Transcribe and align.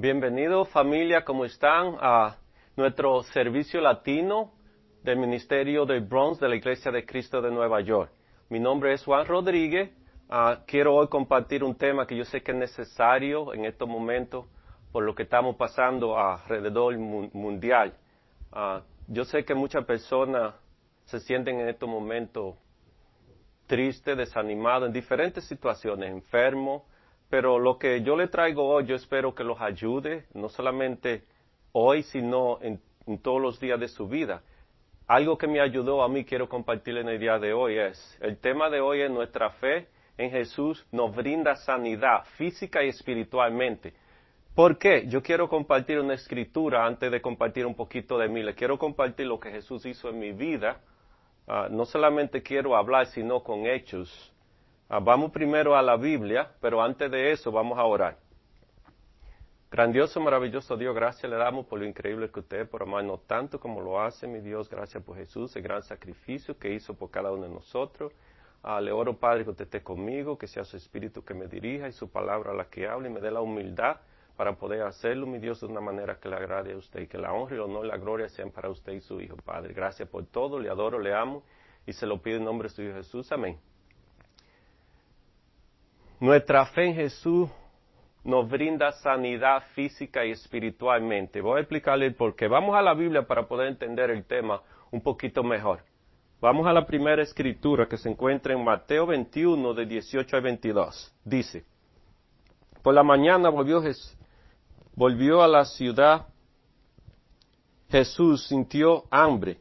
Bienvenido 0.00 0.64
familia, 0.64 1.26
¿cómo 1.26 1.44
están? 1.44 1.94
A 2.00 2.38
nuestro 2.74 3.22
servicio 3.22 3.82
latino 3.82 4.54
del 5.02 5.18
Ministerio 5.18 5.84
del 5.84 6.00
Bronx 6.00 6.40
de 6.40 6.48
la 6.48 6.56
Iglesia 6.56 6.90
de 6.90 7.04
Cristo 7.04 7.42
de 7.42 7.50
Nueva 7.50 7.82
York. 7.82 8.10
Mi 8.48 8.58
nombre 8.58 8.94
es 8.94 9.04
Juan 9.04 9.26
Rodríguez. 9.26 9.90
Ah, 10.30 10.60
quiero 10.66 10.94
hoy 10.94 11.08
compartir 11.08 11.62
un 11.62 11.74
tema 11.74 12.06
que 12.06 12.16
yo 12.16 12.24
sé 12.24 12.42
que 12.42 12.52
es 12.52 12.56
necesario 12.56 13.52
en 13.52 13.66
estos 13.66 13.86
momentos 13.86 14.46
por 14.90 15.04
lo 15.04 15.14
que 15.14 15.24
estamos 15.24 15.56
pasando 15.56 16.18
alrededor 16.18 16.96
mundial. 16.96 17.92
Ah, 18.52 18.80
yo 19.06 19.26
sé 19.26 19.44
que 19.44 19.54
muchas 19.54 19.84
personas 19.84 20.54
se 21.04 21.20
sienten 21.20 21.60
en 21.60 21.68
estos 21.68 21.90
momentos 21.90 22.56
tristes, 23.66 24.16
desanimados, 24.16 24.86
en 24.86 24.94
diferentes 24.94 25.44
situaciones, 25.46 26.10
enfermos, 26.10 26.84
pero 27.30 27.58
lo 27.58 27.78
que 27.78 28.02
yo 28.02 28.16
le 28.16 28.28
traigo 28.28 28.68
hoy, 28.68 28.84
yo 28.86 28.96
espero 28.96 29.34
que 29.34 29.44
los 29.44 29.60
ayude, 29.60 30.26
no 30.34 30.48
solamente 30.48 31.24
hoy, 31.72 32.02
sino 32.02 32.58
en, 32.60 32.80
todos 33.22 33.40
los 33.40 33.58
días 33.58 33.80
de 33.80 33.88
su 33.88 34.06
vida. 34.06 34.42
Algo 35.06 35.38
que 35.38 35.46
me 35.46 35.60
ayudó 35.60 36.02
a 36.02 36.08
mí, 36.08 36.24
quiero 36.24 36.48
compartir 36.48 36.98
en 36.98 37.08
el 37.08 37.18
día 37.18 37.38
de 37.38 37.52
hoy, 37.52 37.78
es, 37.78 38.18
el 38.20 38.36
tema 38.36 38.68
de 38.68 38.80
hoy 38.80 39.00
es 39.00 39.10
nuestra 39.10 39.50
fe 39.50 39.88
en 40.20 40.30
Jesús 40.30 40.86
nos 40.92 41.16
brinda 41.16 41.56
sanidad 41.56 42.24
física 42.36 42.84
y 42.84 42.88
espiritualmente. 42.88 43.94
¿Por 44.54 44.76
qué? 44.76 45.06
Yo 45.06 45.22
quiero 45.22 45.48
compartir 45.48 45.98
una 45.98 46.12
escritura 46.12 46.84
antes 46.84 47.10
de 47.10 47.22
compartir 47.22 47.64
un 47.64 47.74
poquito 47.74 48.18
de 48.18 48.28
mí. 48.28 48.42
Le 48.42 48.54
quiero 48.54 48.78
compartir 48.78 49.26
lo 49.26 49.40
que 49.40 49.50
Jesús 49.50 49.86
hizo 49.86 50.10
en 50.10 50.18
mi 50.18 50.32
vida. 50.32 50.80
Ah, 51.48 51.68
no 51.70 51.86
solamente 51.86 52.42
quiero 52.42 52.76
hablar, 52.76 53.06
sino 53.06 53.42
con 53.42 53.66
hechos. 53.66 54.29
Ah, 54.92 54.98
vamos 54.98 55.30
primero 55.30 55.76
a 55.76 55.82
la 55.82 55.96
Biblia, 55.96 56.50
pero 56.60 56.82
antes 56.82 57.08
de 57.12 57.30
eso 57.30 57.52
vamos 57.52 57.78
a 57.78 57.84
orar. 57.84 58.16
Grandioso, 59.70 60.20
maravilloso 60.20 60.76
Dios, 60.76 60.92
gracias 60.96 61.30
le 61.30 61.36
damos 61.36 61.66
por 61.66 61.78
lo 61.78 61.86
increíble 61.86 62.28
que 62.28 62.40
usted 62.40 62.68
por 62.68 62.82
amarnos 62.82 63.24
tanto 63.28 63.60
como 63.60 63.80
lo 63.80 64.00
hace, 64.00 64.26
mi 64.26 64.40
Dios, 64.40 64.68
gracias 64.68 65.00
por 65.04 65.16
Jesús, 65.16 65.54
el 65.54 65.62
gran 65.62 65.84
sacrificio 65.84 66.58
que 66.58 66.74
hizo 66.74 66.94
por 66.94 67.08
cada 67.08 67.30
uno 67.30 67.44
de 67.44 67.50
nosotros. 67.50 68.12
Ah, 68.64 68.80
le 68.80 68.90
oro, 68.90 69.16
Padre, 69.16 69.44
que 69.44 69.50
usted 69.50 69.66
esté 69.66 69.80
conmigo, 69.80 70.36
que 70.36 70.48
sea 70.48 70.64
su 70.64 70.76
espíritu 70.76 71.24
que 71.24 71.34
me 71.34 71.46
dirija 71.46 71.86
y 71.86 71.92
su 71.92 72.10
palabra 72.10 72.52
la 72.52 72.64
que 72.64 72.88
hable 72.88 73.10
y 73.10 73.12
me 73.12 73.20
dé 73.20 73.30
la 73.30 73.42
humildad 73.42 73.98
para 74.36 74.56
poder 74.56 74.82
hacerlo, 74.82 75.24
mi 75.24 75.38
Dios, 75.38 75.60
de 75.60 75.68
una 75.68 75.80
manera 75.80 76.18
que 76.18 76.28
le 76.28 76.34
agrade 76.34 76.72
a 76.72 76.76
usted 76.76 77.02
y 77.02 77.06
que 77.06 77.16
la 77.16 77.32
honra 77.32 77.54
el 77.54 77.62
honor 77.62 77.86
y 77.86 77.88
la 77.90 77.96
gloria 77.96 78.28
sean 78.28 78.50
para 78.50 78.68
usted 78.68 78.94
y 78.94 79.00
su 79.00 79.20
Hijo, 79.20 79.36
Padre. 79.36 79.72
Gracias 79.72 80.08
por 80.08 80.26
todo, 80.26 80.58
le 80.58 80.68
adoro, 80.68 80.98
le 80.98 81.14
amo 81.14 81.44
y 81.86 81.92
se 81.92 82.06
lo 82.06 82.20
pido 82.20 82.38
en 82.38 82.44
nombre 82.44 82.68
de 82.68 82.74
su 82.74 82.82
Hijo 82.82 82.94
Jesús. 82.94 83.30
Amén. 83.30 83.69
Nuestra 86.20 86.66
fe 86.66 86.84
en 86.84 86.94
Jesús 86.94 87.48
nos 88.24 88.46
brinda 88.46 88.92
sanidad 88.92 89.62
física 89.74 90.26
y 90.26 90.32
espiritualmente. 90.32 91.40
Voy 91.40 91.56
a 91.56 91.60
explicarle 91.60 92.10
por 92.10 92.36
qué. 92.36 92.46
Vamos 92.46 92.76
a 92.76 92.82
la 92.82 92.92
Biblia 92.92 93.26
para 93.26 93.48
poder 93.48 93.68
entender 93.68 94.10
el 94.10 94.26
tema 94.26 94.60
un 94.90 95.00
poquito 95.00 95.42
mejor. 95.42 95.82
Vamos 96.38 96.66
a 96.66 96.74
la 96.74 96.84
primera 96.84 97.22
escritura 97.22 97.86
que 97.86 97.96
se 97.96 98.10
encuentra 98.10 98.52
en 98.52 98.62
Mateo 98.62 99.06
21 99.06 99.72
de 99.72 99.86
18 99.86 100.36
a 100.36 100.40
22. 100.40 101.14
Dice, 101.24 101.64
por 102.82 102.92
la 102.92 103.02
mañana 103.02 103.48
volvió, 103.48 103.82
volvió 104.94 105.42
a 105.42 105.48
la 105.48 105.64
ciudad. 105.64 106.26
Jesús 107.88 108.46
sintió 108.46 109.04
hambre, 109.10 109.58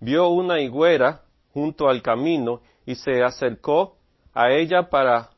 vio 0.00 0.28
una 0.28 0.58
higuera 0.58 1.20
junto 1.52 1.86
al 1.86 2.00
camino 2.00 2.62
y 2.86 2.94
se 2.94 3.22
acercó 3.22 3.98
a 4.32 4.50
ella 4.50 4.88
para 4.88 5.30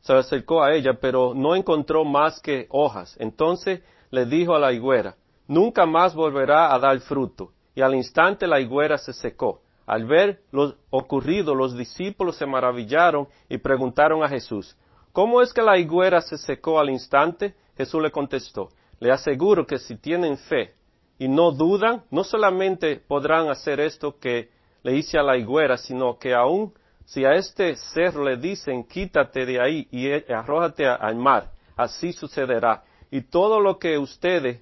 se 0.00 0.12
acercó 0.12 0.62
a 0.62 0.72
ella, 0.72 0.94
pero 1.00 1.34
no 1.34 1.56
encontró 1.56 2.04
más 2.04 2.40
que 2.40 2.66
hojas. 2.70 3.16
Entonces 3.18 3.82
le 4.10 4.24
dijo 4.24 4.54
a 4.54 4.60
la 4.60 4.72
higuera, 4.72 5.16
nunca 5.48 5.84
más 5.84 6.14
volverá 6.14 6.72
a 6.72 6.78
dar 6.78 7.00
fruto. 7.00 7.50
Y 7.74 7.80
al 7.80 7.94
instante 7.94 8.46
la 8.46 8.60
higuera 8.60 8.98
se 8.98 9.12
secó. 9.12 9.62
Al 9.84 10.04
ver 10.04 10.40
lo 10.52 10.74
ocurrido, 10.90 11.54
los 11.54 11.76
discípulos 11.76 12.36
se 12.36 12.46
maravillaron 12.46 13.28
y 13.48 13.58
preguntaron 13.58 14.22
a 14.22 14.28
Jesús, 14.28 14.76
¿cómo 15.12 15.42
es 15.42 15.52
que 15.52 15.62
la 15.62 15.78
higuera 15.78 16.20
se 16.20 16.38
secó 16.38 16.80
al 16.80 16.90
instante? 16.90 17.54
Jesús 17.76 18.02
le 18.02 18.10
contestó, 18.10 18.70
le 18.98 19.12
aseguro 19.12 19.66
que 19.66 19.78
si 19.78 19.96
tienen 19.96 20.38
fe 20.38 20.74
y 21.18 21.28
no 21.28 21.52
dudan, 21.52 22.02
no 22.10 22.24
solamente 22.24 22.96
podrán 22.96 23.48
hacer 23.48 23.80
esto 23.80 24.18
que 24.18 24.50
le 24.82 24.96
hice 24.96 25.18
a 25.18 25.22
la 25.22 25.36
higuera, 25.36 25.76
sino 25.76 26.18
que 26.18 26.34
aún 26.34 26.72
si 27.06 27.24
a 27.24 27.34
este 27.34 27.76
cerro 27.76 28.24
le 28.24 28.36
dicen, 28.36 28.84
quítate 28.84 29.46
de 29.46 29.60
ahí 29.60 29.88
y 29.92 30.08
e, 30.08 30.26
arrójate 30.28 30.86
al 30.86 31.14
mar, 31.14 31.52
así 31.76 32.12
sucederá. 32.12 32.82
Y 33.10 33.22
todo 33.22 33.60
lo 33.60 33.78
que 33.78 33.96
ustedes 33.96 34.60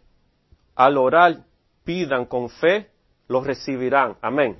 al 0.74 0.98
orar 0.98 1.38
pidan 1.84 2.26
con 2.26 2.50
fe, 2.50 2.90
lo 3.28 3.42
recibirán. 3.42 4.16
Amén. 4.20 4.58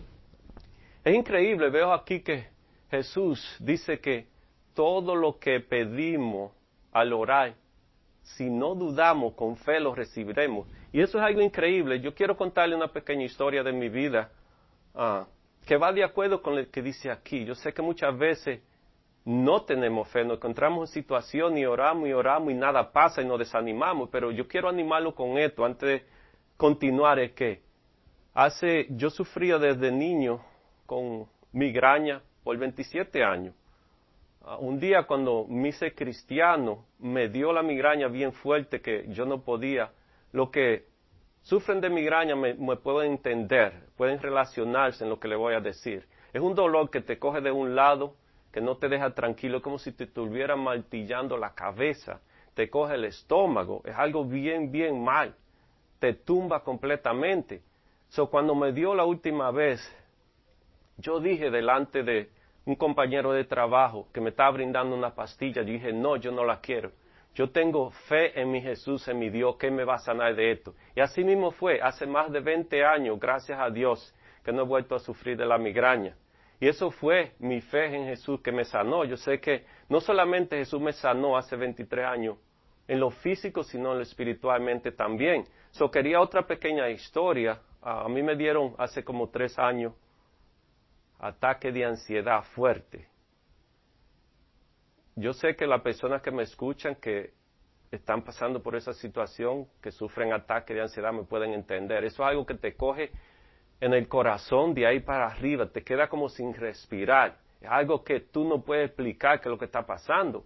Es 1.05 1.15
increíble, 1.15 1.69
veo 1.69 1.93
aquí 1.93 2.21
que 2.21 2.47
Jesús 2.91 3.56
dice 3.61 4.00
que 4.00 4.28
todo 4.73 5.15
lo 5.15 5.39
que 5.39 5.61
pedimos 5.61 6.53
al 6.91 7.12
orar, 7.12 7.55
si 8.23 8.49
no 8.49 8.75
dudamos, 8.75 9.34
con 9.34 9.56
fe 9.56 9.78
lo 9.78 9.94
recibiremos. 9.94 10.67
Y 10.91 11.03
eso 11.03 11.19
es 11.19 11.25
algo 11.25 11.43
increíble. 11.43 12.00
Yo 12.00 12.15
quiero 12.15 12.34
contarle 12.34 12.75
una 12.75 12.89
pequeña 12.89 13.25
historia 13.25 13.62
de 13.62 13.73
mi 13.73 13.91
vida. 13.91 14.31
Ah, 14.94 15.27
que 15.66 15.76
va 15.76 15.92
de 15.92 16.04
acuerdo 16.04 16.42
con 16.42 16.56
lo 16.56 16.70
que 16.70 16.82
dice 16.82 17.10
aquí. 17.10 17.44
Yo 17.44 17.54
sé 17.54 17.72
que 17.72 17.82
muchas 17.82 18.16
veces 18.16 18.60
no 19.25 19.64
tenemos 19.64 20.08
fe, 20.08 20.25
nos 20.25 20.36
encontramos 20.36 20.91
en 20.91 20.94
situación 20.94 21.56
y 21.56 21.64
oramos 21.64 22.08
y 22.08 22.12
oramos 22.12 22.52
y 22.52 22.54
nada 22.54 22.92
pasa 22.92 23.22
y 23.22 23.25
nos 23.25 23.38
desanimamos, 23.38 24.10
pero 24.10 24.30
yo 24.30 24.47
quiero 24.47 24.69
animarlo 24.69 25.14
con 25.14 25.38
esto 25.38 25.64
antes 25.64 25.88
de 25.88 26.06
continuar, 26.58 27.19
es 27.19 27.32
que 27.32 27.62
hace, 28.34 28.86
yo 28.91 29.08
sufría 29.08 29.58
desde 29.58 29.91
niño 29.91 30.44
con 30.84 31.26
migraña 31.52 32.20
por 32.42 32.58
27 32.58 33.25
años. 33.25 33.54
Ah, 34.42 34.58
un 34.58 34.78
día 34.78 35.04
cuando 35.04 35.46
me 35.48 35.69
hice 35.69 35.94
cristiano, 35.94 36.84
me 36.98 37.31
dio 37.31 37.50
la 37.52 37.62
migraña 37.62 38.08
bien 38.08 38.32
fuerte 38.32 38.82
que 38.82 39.06
yo 39.08 39.25
no 39.25 39.42
podía, 39.42 39.91
lo 40.32 40.50
que 40.50 40.84
sufren 41.44 41.81
de 41.81 41.91
migraña 41.91 42.34
me, 42.34 42.55
pueden 42.77 43.12
entender, 43.12 43.72
pueden 43.97 44.21
relacionarse 44.21 45.05
en 45.05 45.10
lo 45.10 45.21
que 45.21 45.28
le 45.28 45.37
voy 45.37 45.55
a 45.55 45.60
decir. 45.60 46.06
Es 46.32 46.41
un 46.41 46.55
dolor 46.55 46.91
que 46.91 47.00
te 47.00 47.19
coge 47.19 47.41
de 47.41 47.53
un 47.53 47.77
lado, 47.77 48.15
que 48.50 48.60
no 48.60 48.77
te 48.77 48.88
deja 48.88 49.15
tranquilo, 49.15 49.62
como 49.62 49.78
si 49.78 49.93
te 49.93 50.05
estuvieran 50.05 50.60
martillando 50.60 51.37
la 51.37 51.55
cabeza, 51.55 52.21
te 52.55 52.69
coge 52.71 52.94
el 52.94 53.05
estómago, 53.05 53.82
es 53.84 53.94
algo 53.94 54.25
bien, 54.25 54.72
bien 54.72 55.03
mal, 55.03 55.34
te 55.99 56.15
tumba 56.15 56.65
completamente. 56.65 57.62
So, 58.09 58.31
cuando 58.31 58.55
me 58.55 58.72
dio 58.72 58.94
la 58.94 59.05
última 59.05 59.50
vez, 59.50 59.81
yo 60.97 61.21
dije 61.21 61.50
delante 61.50 62.03
de 62.03 62.31
un 62.65 62.76
compañero 62.76 63.32
de 63.32 63.44
trabajo 63.44 64.09
que 64.12 64.21
me 64.21 64.31
estaba 64.31 64.50
brindando 64.50 64.97
una 64.97 65.15
pastilla, 65.15 65.62
yo 65.62 65.72
dije, 65.72 65.93
no, 65.93 66.16
yo 66.16 66.32
no 66.32 66.44
la 66.44 66.61
quiero. 66.61 66.93
Yo 67.34 67.50
tengo 67.50 67.91
fe 67.91 68.41
en 68.41 68.50
mi 68.50 68.61
Jesús, 68.61 69.09
en 69.09 69.19
mi 69.19 69.28
Dios, 69.28 69.56
que 69.56 69.71
me 69.71 69.84
va 69.84 69.95
a 69.95 69.99
sanar 69.99 70.37
de 70.37 70.53
esto. 70.53 70.75
Y 70.95 71.00
así 71.00 71.25
mismo 71.25 71.50
fue, 71.50 71.81
hace 71.83 72.06
más 72.06 72.31
de 72.31 72.41
20 72.41 72.84
años, 72.84 73.19
gracias 73.19 73.59
a 73.59 73.71
Dios, 73.71 74.15
que 74.45 74.53
no 74.53 74.62
he 74.62 74.67
vuelto 74.67 74.95
a 74.95 75.00
sufrir 75.00 75.37
de 75.37 75.44
la 75.44 75.59
migraña. 75.59 76.17
Y 76.61 76.69
eso 76.69 76.91
fue 76.93 77.33
mi 77.41 77.61
fe 77.61 77.87
en 77.87 78.05
Jesús 78.06 78.41
que 78.41 78.53
me 78.53 78.65
sanó. 78.65 79.05
Yo 79.05 79.17
sé 79.17 79.41
que 79.41 79.65
no 79.89 80.00
solamente 80.00 80.56
Jesús 80.56 80.81
me 80.81 80.93
sanó 80.93 81.37
hace 81.37 81.56
23 81.56 82.06
años 82.06 82.39
en 82.87 83.00
lo 83.00 83.11
físico, 83.11 83.65
sino 83.65 83.93
en 83.93 83.99
lo 83.99 84.03
espiritualmente 84.03 84.93
también. 84.93 85.44
So 85.73 85.91
quería 85.91 86.21
otra 86.21 86.47
pequeña 86.47 86.89
historia. 86.89 87.61
a 87.83 88.09
mí 88.09 88.23
me 88.23 88.37
dieron 88.37 88.75
hace 88.78 89.03
como 89.03 89.28
tres 89.28 89.59
años 89.59 89.93
ataque 91.19 91.73
de 91.73 91.84
ansiedad 91.84 92.43
fuerte 92.55 93.09
yo 95.16 95.32
sé 95.32 95.54
que 95.54 95.66
las 95.66 95.82
personas 95.82 96.22
que 96.22 96.30
me 96.30 96.42
escuchan, 96.42 96.97
que 96.97 97.32
están 97.90 98.22
pasando 98.22 98.62
por 98.62 98.75
esa 98.75 98.93
situación, 98.93 99.66
que 99.81 99.93
sufren 99.93 100.32
ataques 100.32 100.75
de 100.75 100.82
ansiedad, 100.82 101.12
me 101.12 101.22
pueden 101.22 101.52
entender. 101.52 102.05
Eso 102.05 102.22
es 102.25 102.28
algo 102.28 102.44
que 102.44 102.55
te 102.55 102.75
coge 102.75 103.12
en 103.81 103.94
el 103.94 104.08
corazón 104.08 104.75
de 104.75 104.87
ahí 104.87 105.00
para 105.00 105.26
arriba, 105.26 105.66
te 105.66 105.82
queda 105.82 106.08
como 106.08 106.28
sin 106.28 106.52
respirar. 106.55 107.37
Es 107.61 107.69
algo 107.69 108.02
que 108.02 108.20
tú 108.20 108.44
no 108.44 108.62
puedes 108.62 108.87
explicar 108.87 109.40
qué 109.40 109.49
es 109.49 109.50
lo 109.50 109.58
que 109.58 109.66
está 109.66 109.87
pasando. 109.87 110.44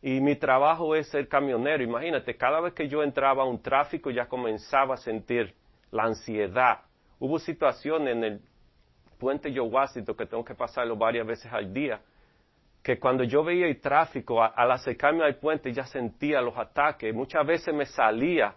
Y 0.00 0.20
mi 0.20 0.36
trabajo 0.36 0.94
es 0.94 1.08
ser 1.08 1.28
camionero. 1.28 1.82
Imagínate, 1.82 2.36
cada 2.36 2.60
vez 2.60 2.72
que 2.72 2.88
yo 2.88 3.02
entraba 3.02 3.42
a 3.42 3.46
un 3.46 3.60
tráfico 3.60 4.10
ya 4.10 4.26
comenzaba 4.26 4.94
a 4.94 4.98
sentir 4.98 5.54
la 5.90 6.04
ansiedad. 6.04 6.80
Hubo 7.18 7.38
situaciones 7.38 8.16
en 8.16 8.24
el 8.24 8.40
puente 9.18 9.52
Yo 9.52 9.64
Washington 9.64 10.16
que 10.16 10.26
tengo 10.26 10.44
que 10.44 10.54
pasarlo 10.54 10.96
varias 10.96 11.26
veces 11.26 11.52
al 11.52 11.72
día 11.72 12.00
que 12.88 12.98
cuando 12.98 13.22
yo 13.22 13.44
veía 13.44 13.66
el 13.66 13.82
tráfico, 13.82 14.42
al 14.42 14.70
acercarme 14.70 15.22
al 15.22 15.36
puente 15.36 15.74
ya 15.74 15.84
sentía 15.84 16.40
los 16.40 16.56
ataques. 16.56 17.14
Muchas 17.14 17.46
veces 17.46 17.74
me 17.74 17.84
salía 17.84 18.54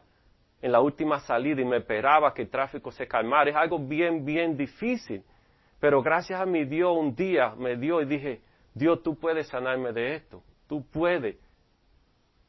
en 0.62 0.72
la 0.72 0.80
última 0.80 1.20
salida 1.20 1.60
y 1.60 1.66
me 1.66 1.80
esperaba 1.80 2.34
que 2.34 2.44
el 2.44 2.50
tráfico 2.50 2.94
se 2.94 3.10
calmara. 3.10 3.50
Es 3.50 3.58
algo 3.58 3.78
bien, 3.78 4.24
bien 4.24 4.56
difícil. 4.56 5.22
Pero 5.82 6.02
gracias 6.02 6.40
a 6.40 6.46
mi 6.46 6.64
Dios 6.64 6.96
un 6.98 7.14
día 7.14 7.54
me 7.58 7.76
dio 7.76 8.02
y 8.02 8.06
dije, 8.06 8.40
Dios, 8.74 9.04
tú 9.04 9.20
puedes 9.20 9.50
sanarme 9.50 9.92
de 9.92 10.16
esto. 10.16 10.42
Tú 10.66 10.86
puedes. 10.90 11.36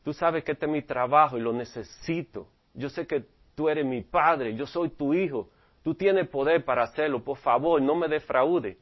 Tú 0.05 0.13
sabes 0.13 0.45
que 0.45 0.53
este 0.53 0.67
es 0.67 0.71
mi 0.71 0.83
trabajo 0.83 1.37
y 1.37 1.41
lo 1.41 1.53
necesito. 1.53 2.47
Yo 2.75 2.91
sé 2.91 3.09
que 3.09 3.25
tú 3.57 3.69
eres 3.69 3.85
mi 3.85 4.03
padre, 4.03 4.55
yo 4.55 4.67
soy 4.67 4.91
tu 4.91 5.15
hijo. 5.15 5.49
Tú 5.83 5.97
tienes 5.97 6.29
poder 6.29 6.65
para 6.65 6.85
hacerlo. 6.85 7.25
Por 7.25 7.39
favor, 7.39 7.83
no 7.83 7.97
me 7.97 8.07
defraude. 8.07 8.79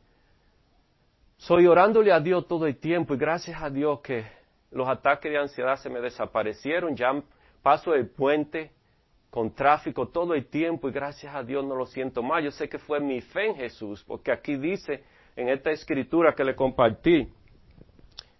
Soy 1.40 1.66
orándole 1.66 2.12
a 2.12 2.20
Dios 2.20 2.46
todo 2.46 2.66
el 2.66 2.76
tiempo 2.76 3.14
y 3.14 3.16
gracias 3.16 3.62
a 3.62 3.70
Dios 3.70 4.00
que 4.00 4.26
los 4.72 4.86
ataques 4.86 5.32
de 5.32 5.38
ansiedad 5.38 5.76
se 5.76 5.88
me 5.88 5.98
desaparecieron. 5.98 6.94
Ya 6.94 7.14
paso 7.62 7.94
el 7.94 8.10
puente 8.10 8.72
con 9.30 9.54
tráfico 9.54 10.08
todo 10.08 10.34
el 10.34 10.44
tiempo 10.48 10.86
y 10.90 10.92
gracias 10.92 11.34
a 11.34 11.42
Dios 11.42 11.64
no 11.64 11.74
lo 11.74 11.86
siento 11.86 12.22
más. 12.22 12.44
Yo 12.44 12.50
sé 12.50 12.68
que 12.68 12.78
fue 12.78 13.00
mi 13.00 13.22
fe 13.22 13.46
en 13.46 13.54
Jesús, 13.56 14.04
porque 14.06 14.30
aquí 14.30 14.56
dice 14.56 15.02
en 15.34 15.48
esta 15.48 15.70
escritura 15.70 16.34
que 16.34 16.44
le 16.44 16.54
compartí, 16.54 17.26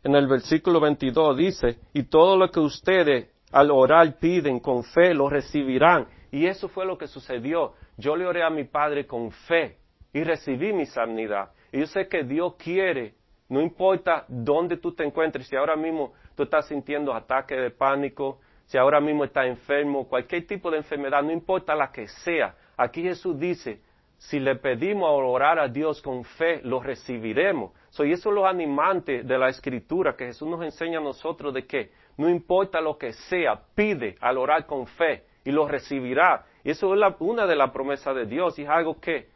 en 0.04 0.14
el 0.14 0.26
versículo 0.28 0.78
22 0.78 1.38
dice, 1.38 1.78
y 1.94 2.02
todo 2.02 2.36
lo 2.36 2.50
que 2.50 2.60
ustedes 2.60 3.30
al 3.50 3.70
orar 3.70 4.18
piden 4.18 4.60
con 4.60 4.84
fe 4.84 5.14
lo 5.14 5.30
recibirán. 5.30 6.06
Y 6.30 6.46
eso 6.46 6.68
fue 6.68 6.84
lo 6.84 6.98
que 6.98 7.06
sucedió. 7.06 7.72
Yo 7.96 8.14
le 8.14 8.26
oré 8.26 8.42
a 8.42 8.50
mi 8.50 8.64
Padre 8.64 9.06
con 9.06 9.30
fe 9.30 9.78
y 10.12 10.22
recibí 10.22 10.74
mi 10.74 10.84
sanidad. 10.84 11.52
Y 11.72 11.80
yo 11.80 11.86
sé 11.86 12.08
que 12.08 12.24
Dios 12.24 12.54
quiere, 12.56 13.14
no 13.48 13.60
importa 13.60 14.24
dónde 14.28 14.76
tú 14.76 14.92
te 14.92 15.04
encuentres, 15.04 15.46
si 15.46 15.56
ahora 15.56 15.76
mismo 15.76 16.12
tú 16.34 16.44
estás 16.44 16.66
sintiendo 16.66 17.12
ataque 17.14 17.54
de 17.56 17.70
pánico, 17.70 18.40
si 18.66 18.78
ahora 18.78 19.00
mismo 19.00 19.24
estás 19.24 19.46
enfermo, 19.46 20.08
cualquier 20.08 20.46
tipo 20.46 20.70
de 20.70 20.78
enfermedad, 20.78 21.22
no 21.22 21.32
importa 21.32 21.74
la 21.74 21.90
que 21.90 22.06
sea. 22.06 22.54
Aquí 22.76 23.02
Jesús 23.02 23.38
dice, 23.38 23.80
si 24.16 24.38
le 24.38 24.54
pedimos 24.56 25.08
a 25.08 25.12
orar 25.12 25.58
a 25.58 25.66
Dios 25.66 26.00
con 26.02 26.24
fe, 26.24 26.60
lo 26.62 26.80
recibiremos. 26.80 27.72
So, 27.88 28.04
y 28.04 28.12
eso 28.12 28.28
es 28.28 28.34
lo 28.34 28.46
animante 28.46 29.22
de 29.22 29.38
la 29.38 29.48
escritura 29.48 30.14
que 30.14 30.26
Jesús 30.26 30.46
nos 30.46 30.62
enseña 30.62 30.98
a 30.98 31.02
nosotros 31.02 31.52
de 31.54 31.66
que 31.66 31.90
no 32.16 32.28
importa 32.28 32.80
lo 32.80 32.98
que 32.98 33.12
sea, 33.12 33.60
pide 33.74 34.16
al 34.20 34.38
orar 34.38 34.66
con 34.66 34.86
fe 34.86 35.24
y 35.44 35.50
lo 35.50 35.66
recibirá. 35.66 36.44
Y 36.62 36.70
eso 36.70 36.94
es 36.94 37.14
una 37.18 37.46
de 37.46 37.56
las 37.56 37.70
promesas 37.70 38.14
de 38.14 38.26
Dios 38.26 38.58
y 38.58 38.62
es 38.62 38.68
algo 38.68 39.00
que 39.00 39.30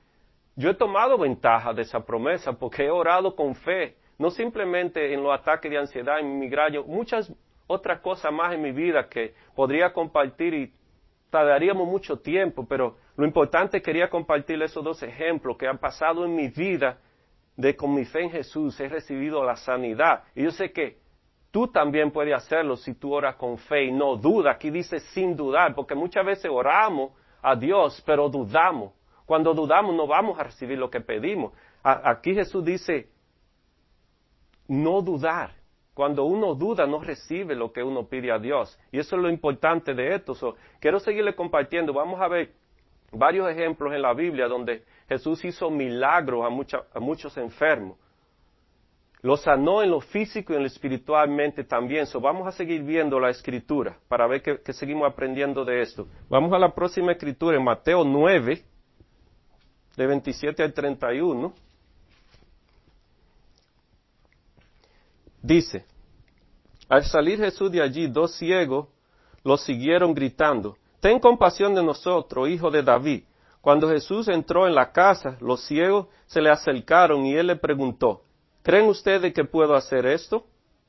yo 0.56 0.70
he 0.70 0.74
tomado 0.74 1.18
ventaja 1.18 1.72
de 1.72 1.82
esa 1.82 2.04
promesa 2.04 2.52
porque 2.52 2.84
he 2.84 2.90
orado 2.90 3.34
con 3.34 3.54
fe, 3.54 3.96
no 4.18 4.30
simplemente 4.30 5.12
en 5.12 5.22
los 5.22 5.32
ataques 5.38 5.70
de 5.70 5.78
ansiedad, 5.78 6.20
en 6.20 6.32
mi 6.32 6.46
migraña, 6.46 6.80
muchas 6.86 7.32
otras 7.66 8.00
cosas 8.00 8.32
más 8.32 8.54
en 8.54 8.62
mi 8.62 8.72
vida 8.72 9.08
que 9.08 9.34
podría 9.54 9.92
compartir 9.92 10.54
y 10.54 10.72
tardaríamos 11.30 11.88
mucho 11.88 12.18
tiempo, 12.18 12.66
pero 12.68 12.96
lo 13.16 13.26
importante 13.26 13.82
quería 13.82 14.08
compartir 14.08 14.62
esos 14.62 14.84
dos 14.84 15.02
ejemplos 15.02 15.56
que 15.56 15.66
han 15.66 15.78
pasado 15.78 16.24
en 16.24 16.36
mi 16.36 16.48
vida 16.48 16.98
de 17.56 17.76
con 17.76 17.94
mi 17.94 18.04
fe 18.04 18.22
en 18.22 18.30
Jesús 18.30 18.78
he 18.80 18.88
recibido 18.88 19.44
la 19.44 19.56
sanidad. 19.56 20.24
Y 20.34 20.44
yo 20.44 20.50
sé 20.50 20.72
que 20.72 20.98
tú 21.50 21.68
también 21.68 22.10
puedes 22.10 22.34
hacerlo 22.34 22.76
si 22.76 22.94
tú 22.94 23.12
oras 23.12 23.36
con 23.36 23.58
fe 23.58 23.84
y 23.84 23.92
no 23.92 24.16
duda. 24.16 24.52
Aquí 24.52 24.70
dice 24.70 25.00
sin 25.00 25.36
dudar, 25.36 25.74
porque 25.74 25.94
muchas 25.94 26.24
veces 26.24 26.50
oramos 26.52 27.12
a 27.42 27.54
Dios, 27.54 28.02
pero 28.04 28.28
dudamos. 28.28 28.92
Cuando 29.26 29.54
dudamos 29.54 29.94
no 29.94 30.06
vamos 30.06 30.38
a 30.38 30.44
recibir 30.44 30.78
lo 30.78 30.90
que 30.90 31.00
pedimos. 31.00 31.52
aquí 31.82 32.34
Jesús 32.34 32.64
dice, 32.64 33.08
no 34.68 35.02
dudar. 35.02 35.52
Cuando 35.94 36.24
uno 36.24 36.54
duda 36.54 36.86
no 36.86 36.98
recibe 37.00 37.54
lo 37.54 37.72
que 37.72 37.82
uno 37.82 38.08
pide 38.08 38.32
a 38.32 38.38
Dios. 38.38 38.78
Y 38.90 38.98
eso 38.98 39.16
es 39.16 39.22
lo 39.22 39.30
importante 39.30 39.94
de 39.94 40.14
esto. 40.16 40.56
quiero 40.80 40.98
seguirle 40.98 41.34
compartiendo. 41.34 41.92
Vamos 41.92 42.20
a 42.20 42.28
ver 42.28 42.52
varios 43.12 43.48
ejemplos 43.48 43.94
en 43.94 44.02
la 44.02 44.12
Biblia 44.12 44.48
donde 44.48 44.84
Jesús 45.08 45.44
hizo 45.44 45.70
milagros 45.70 46.44
a, 46.44 47.00
muchos 47.00 47.36
enfermos. 47.36 47.96
Lo 49.22 49.36
sanó 49.36 49.82
en 49.82 49.90
lo 49.90 50.00
físico 50.00 50.52
y 50.52 50.56
en 50.56 50.62
lo 50.62 50.66
espiritualmente 50.66 51.64
también. 51.64 52.06
So, 52.06 52.20
vamos 52.20 52.46
a 52.46 52.52
seguir 52.52 52.82
viendo 52.82 53.18
la 53.20 53.30
escritura 53.30 53.96
para 54.08 54.26
ver 54.26 54.42
que 54.42 54.72
seguimos 54.72 55.10
aprendiendo 55.10 55.64
de 55.64 55.80
esto. 55.80 56.08
Vamos 56.28 56.52
a 56.52 56.58
la 56.58 56.74
próxima 56.74 57.12
escritura 57.12 57.56
en 57.56 57.64
Mateo 57.64 58.04
9, 58.04 58.64
de 59.96 60.06
27 60.06 60.62
al 60.62 60.72
31. 60.72 61.54
Dice, 65.42 65.84
al 66.88 67.04
salir 67.04 67.38
Jesús 67.38 67.70
de 67.70 67.82
allí, 67.82 68.06
dos 68.06 68.34
ciegos 68.36 68.88
lo 69.42 69.56
siguieron 69.56 70.14
gritando, 70.14 70.76
Ten 71.00 71.20
compasión 71.20 71.74
de 71.74 71.82
nosotros, 71.82 72.48
hijo 72.48 72.70
de 72.70 72.82
David. 72.82 73.24
Cuando 73.60 73.90
Jesús 73.90 74.26
entró 74.28 74.66
en 74.66 74.74
la 74.74 74.90
casa, 74.90 75.36
los 75.40 75.62
ciegos 75.66 76.06
se 76.24 76.40
le 76.40 76.48
acercaron 76.48 77.26
y 77.26 77.34
él 77.34 77.48
le 77.48 77.56
preguntó, 77.56 78.22
¿Creen 78.62 78.86
ustedes 78.86 79.34
que 79.34 79.44
puedo 79.44 79.74
hacer 79.74 80.06
esto? 80.06 80.46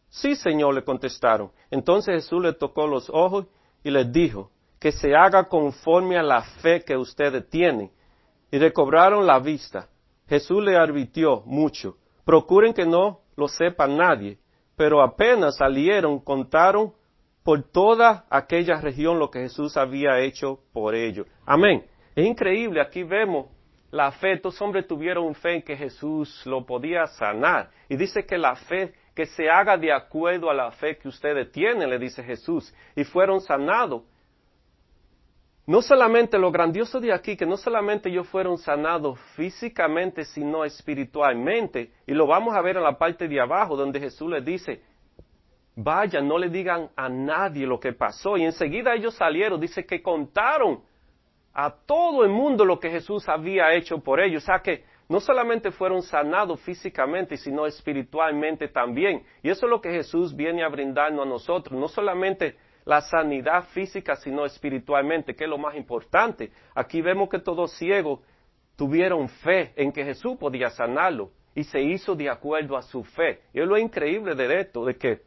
Sí, 0.10 0.38
Señor, 0.38 0.74
le 0.74 0.86
contestaron. 0.86 1.52
Entonces 1.70 2.24
Jesús 2.24 2.42
le 2.42 2.54
tocó 2.54 2.88
los 2.88 3.10
ojos 3.10 3.48
y 3.84 3.92
les 3.92 4.10
dijo, 4.10 4.52
que 4.80 4.94
se 4.94 5.14
haga 5.14 5.50
conforme 5.50 6.18
a 6.18 6.24
la 6.24 6.44
fe 6.44 6.82
que 6.82 6.96
ustedes 6.96 7.50
tienen 7.50 7.92
y 8.52 8.58
recobraron 8.58 9.26
la 9.26 9.40
vista. 9.40 9.90
Jesús 10.28 10.64
le 10.64 10.78
advirtió 10.78 11.42
mucho, 11.46 11.98
procuren 12.24 12.74
que 12.74 12.86
no 12.86 13.22
lo 13.36 13.48
sepa 13.48 13.88
nadie, 13.88 14.40
pero 14.76 15.02
apenas 15.02 15.58
salieron, 15.58 16.20
contaron 16.20 16.94
por 17.44 17.62
toda 17.64 18.26
aquella 18.30 18.82
región 18.82 19.20
lo 19.20 19.30
que 19.30 19.42
Jesús 19.42 19.78
había 19.78 20.20
hecho 20.20 20.60
por 20.74 20.96
ellos. 20.96 21.28
Amén. 21.46 21.86
Es 22.16 22.26
increíble, 22.26 22.82
aquí 22.82 23.04
vemos 23.04 23.48
la 23.92 24.12
fe, 24.12 24.34
estos 24.34 24.62
hombres 24.62 24.88
tuvieron 24.88 25.34
fe 25.36 25.56
en 25.56 25.62
que 25.62 25.78
Jesús 25.78 26.46
lo 26.46 26.66
podía 26.66 27.08
sanar. 27.08 27.70
Y 27.88 27.96
dice 27.96 28.26
que 28.26 28.38
la 28.38 28.56
fe, 28.56 28.94
que 29.14 29.26
se 29.26 29.50
haga 29.50 29.78
de 29.78 29.94
acuerdo 29.94 30.50
a 30.50 30.54
la 30.54 30.72
fe 30.72 30.98
que 30.98 31.08
ustedes 31.08 31.52
tienen, 31.52 31.90
le 31.90 31.98
dice 31.98 32.24
Jesús, 32.24 32.74
y 32.96 33.04
fueron 33.04 33.40
sanados 33.40 34.04
no 35.68 35.82
solamente 35.82 36.38
lo 36.38 36.52
grandioso 36.52 37.00
de 37.00 37.12
aquí, 37.12 37.36
que 37.36 37.46
no 37.46 37.58
solamente 37.58 38.10
ellos 38.10 38.28
fueron 38.28 38.58
sanados 38.58 39.20
físicamente, 39.36 40.24
sino 40.24 40.64
espiritualmente. 40.64 41.92
Y 42.06 42.14
lo 42.14 42.28
vamos 42.28 42.56
a 42.56 42.62
ver 42.62 42.78
en 42.78 42.84
la 42.84 42.98
parte 42.98 43.28
de 43.28 43.42
abajo, 43.42 43.76
donde 43.76 44.00
Jesús 44.00 44.30
les 44.30 44.46
dice, 44.46 44.82
vayan, 45.76 46.28
no 46.28 46.38
le 46.38 46.50
digan 46.50 46.90
a 46.96 47.10
nadie 47.10 47.66
lo 47.66 47.80
que 47.80 47.94
pasó. 47.94 48.38
Y 48.38 48.44
enseguida 48.44 48.94
ellos 48.94 49.16
salieron, 49.16 49.60
dice 49.60 49.86
que 49.86 50.04
contaron 50.04 50.82
a 51.52 51.72
todo 51.72 52.24
el 52.24 52.30
mundo 52.30 52.64
lo 52.64 52.80
que 52.80 52.92
Jesús 52.92 53.28
había 53.28 53.74
hecho 53.74 53.98
por 54.00 54.20
ellos. 54.20 54.44
O 54.44 54.46
sea 54.46 54.60
que 54.60 54.84
no 55.10 55.20
solamente 55.20 55.72
fueron 55.72 56.04
sanados 56.04 56.60
físicamente, 56.62 57.38
sino 57.38 57.66
espiritualmente 57.66 58.68
también. 58.68 59.24
Y 59.42 59.50
eso 59.50 59.66
es 59.66 59.70
lo 59.70 59.82
que 59.82 59.90
Jesús 59.90 60.36
viene 60.36 60.64
a 60.64 60.70
brindarnos 60.70 61.26
a 61.26 61.30
nosotros. 61.30 61.80
No 61.80 61.88
solamente 61.88 62.56
la 62.86 63.02
sanidad 63.02 63.66
física, 63.70 64.16
sino 64.16 64.46
espiritualmente, 64.46 65.36
que 65.36 65.44
es 65.44 65.50
lo 65.50 65.58
más 65.58 65.76
importante. 65.76 66.52
Aquí 66.76 67.02
vemos 67.02 67.30
que 67.30 67.40
todos 67.40 67.72
ciegos 67.74 68.20
tuvieron 68.76 69.28
fe 69.28 69.74
en 69.76 69.92
que 69.92 70.06
Jesús 70.06 70.38
podía 70.38 70.70
sanarlo 70.70 71.32
y 71.56 71.64
se 71.64 71.82
hizo 71.82 72.16
de 72.16 72.30
acuerdo 72.30 72.78
a 72.78 72.84
su 72.84 73.04
fe. 73.04 73.42
Y 73.54 73.62
es 73.62 73.68
lo 73.68 73.78
increíble 73.78 74.36
de 74.36 74.62
esto, 74.62 74.86
de 74.86 74.96
que 74.96 75.22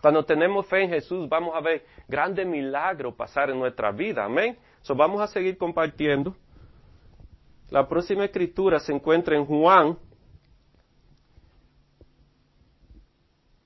cuando 0.00 0.24
tenemos 0.24 0.66
fe 0.66 0.84
en 0.84 0.90
Jesús 0.90 1.28
vamos 1.28 1.54
a 1.54 1.60
ver 1.60 1.84
grandes 2.08 2.46
milagros 2.46 3.14
pasar 3.14 3.50
en 3.50 3.58
nuestra 3.58 3.90
vida. 3.90 4.24
Amén. 4.24 4.56
So 4.82 4.94
vamos 4.94 5.20
a 5.20 5.26
seguir 5.26 5.56
compartiendo. 5.56 6.36
La 7.70 7.88
próxima 7.88 8.24
escritura 8.24 8.78
se 8.78 8.92
encuentra 8.92 9.34
en 9.34 9.46
Juan 9.46 9.98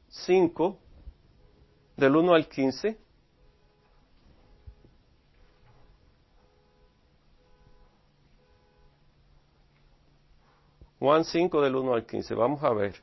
5, 0.08 0.78
del 1.96 2.16
1 2.16 2.34
al 2.34 2.48
15. 2.48 3.05
Juan 10.98 11.24
5 11.24 11.60
del 11.60 11.76
1 11.76 11.94
al 11.94 12.06
15. 12.06 12.34
Vamos 12.34 12.62
a 12.62 12.72
ver. 12.72 12.94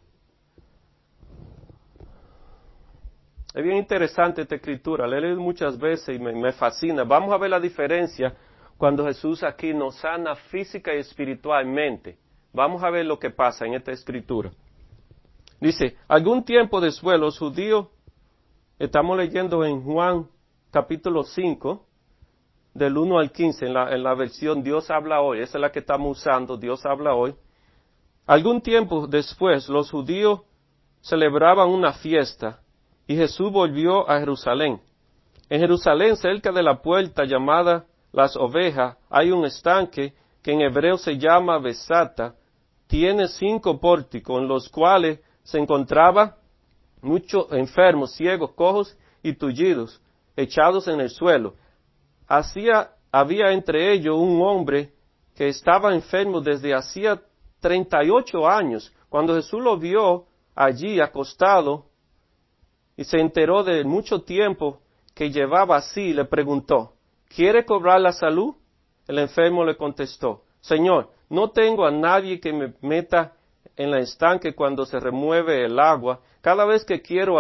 Es 3.53 3.63
bien 3.63 3.77
interesante 3.77 4.41
esta 4.41 4.55
escritura, 4.55 5.05
la 5.05 5.17
he 5.17 5.21
leído 5.21 5.39
muchas 5.39 5.77
veces 5.77 6.15
y 6.15 6.19
me, 6.19 6.51
fascina. 6.53 7.03
Vamos 7.03 7.31
a 7.31 7.37
ver 7.37 7.51
la 7.51 7.59
diferencia 7.59 8.35
cuando 8.77 9.05
Jesús 9.05 9.43
aquí 9.43 9.75
nos 9.75 9.95
sana 9.97 10.35
física 10.35 10.93
y 10.95 10.97
espiritualmente. 10.97 12.17
Vamos 12.51 12.83
a 12.83 12.89
ver 12.89 13.05
lo 13.05 13.19
que 13.19 13.29
pasa 13.29 13.65
en 13.65 13.75
esta 13.75 13.91
escritura. 13.91 14.51
Dice, 15.61 15.97
algún 16.07 16.43
tiempo 16.43 16.81
después 16.81 17.19
los 17.19 17.37
judíos, 17.37 17.89
estamos 18.79 19.15
leyendo 19.17 19.63
en 19.63 19.83
Juan 19.83 20.27
capítulo 20.71 21.23
5, 21.23 21.85
del 22.73 22.97
1 22.97 23.19
al 23.19 23.31
15, 23.31 23.67
en 23.67 23.73
la, 23.75 23.93
en 23.93 24.01
la 24.01 24.15
versión 24.15 24.63
Dios 24.63 24.89
habla 24.89 25.21
hoy, 25.21 25.41
esa 25.41 25.59
es 25.59 25.61
la 25.61 25.71
que 25.71 25.79
estamos 25.79 26.19
usando, 26.19 26.57
Dios 26.57 26.83
habla 26.87 27.13
hoy. 27.13 27.35
Algún 28.25 28.61
tiempo 28.61 29.07
después 29.07 29.67
los 29.67 29.91
judíos 29.91 30.41
celebraban 31.01 31.69
una 31.69 31.91
fiesta 31.93 32.61
y 33.05 33.15
Jesús 33.15 33.51
volvió 33.51 34.09
a 34.09 34.19
Jerusalén. 34.19 34.81
En 35.49 35.59
Jerusalén, 35.59 36.15
cerca 36.15 36.51
de 36.51 36.63
la 36.63 36.81
puerta 36.81 37.25
llamada 37.25 37.85
Las 38.13 38.37
Ovejas, 38.37 38.97
hay 39.09 39.31
un 39.31 39.45
estanque 39.45 40.13
que 40.41 40.51
en 40.53 40.61
hebreo 40.61 40.97
se 40.97 41.17
llama 41.17 41.59
Besata. 41.59 42.35
Tiene 42.87 43.27
cinco 43.27 43.79
pórticos 43.79 44.41
en 44.41 44.47
los 44.47 44.69
cuales 44.69 45.19
se 45.43 45.59
encontraba 45.59 46.37
muchos 47.01 47.51
enfermos, 47.51 48.13
ciegos, 48.13 48.53
cojos 48.53 48.97
y 49.21 49.33
tullidos, 49.33 50.01
echados 50.37 50.87
en 50.87 51.01
el 51.01 51.09
suelo. 51.09 51.55
Había 53.11 53.51
entre 53.51 53.91
ellos 53.91 54.15
un 54.17 54.41
hombre 54.41 54.93
que 55.35 55.49
estaba 55.49 55.93
enfermo 55.93 56.39
desde 56.39 56.73
hacía 56.73 57.21
treinta 57.63 58.03
y 58.03 58.09
ocho 58.09 58.45
años. 58.45 58.93
Cuando 59.07 59.35
Jesús 59.35 59.63
lo 59.63 59.77
vio 59.77 60.25
allí 60.53 60.99
acostado 60.99 61.85
y 62.97 63.05
se 63.05 63.19
enteró 63.19 63.63
de 63.63 63.85
mucho 63.85 64.21
tiempo 64.21 64.81
que 65.15 65.31
llevaba 65.31 65.77
así, 65.77 66.13
le 66.13 66.25
preguntó, 66.25 66.93
¿quiere 67.33 67.65
cobrar 67.65 68.01
la 68.01 68.11
salud? 68.11 68.53
El 69.07 69.17
enfermo 69.19 69.63
le 69.63 69.77
contestó, 69.77 70.43
Señor, 70.59 71.09
no 71.29 71.51
tengo 71.51 71.85
a 71.85 71.91
nadie 71.91 72.39
que 72.39 72.51
me 72.51 72.73
meta 72.81 73.33
en 73.77 73.91
la 73.91 73.99
estanque 73.99 74.53
cuando 74.53 74.85
se 74.85 74.99
remueve 74.99 75.65
el 75.65 75.79
agua. 75.79 76.19
Cada 76.41 76.65
vez 76.65 76.83
que 76.83 77.01
quiero 77.01 77.37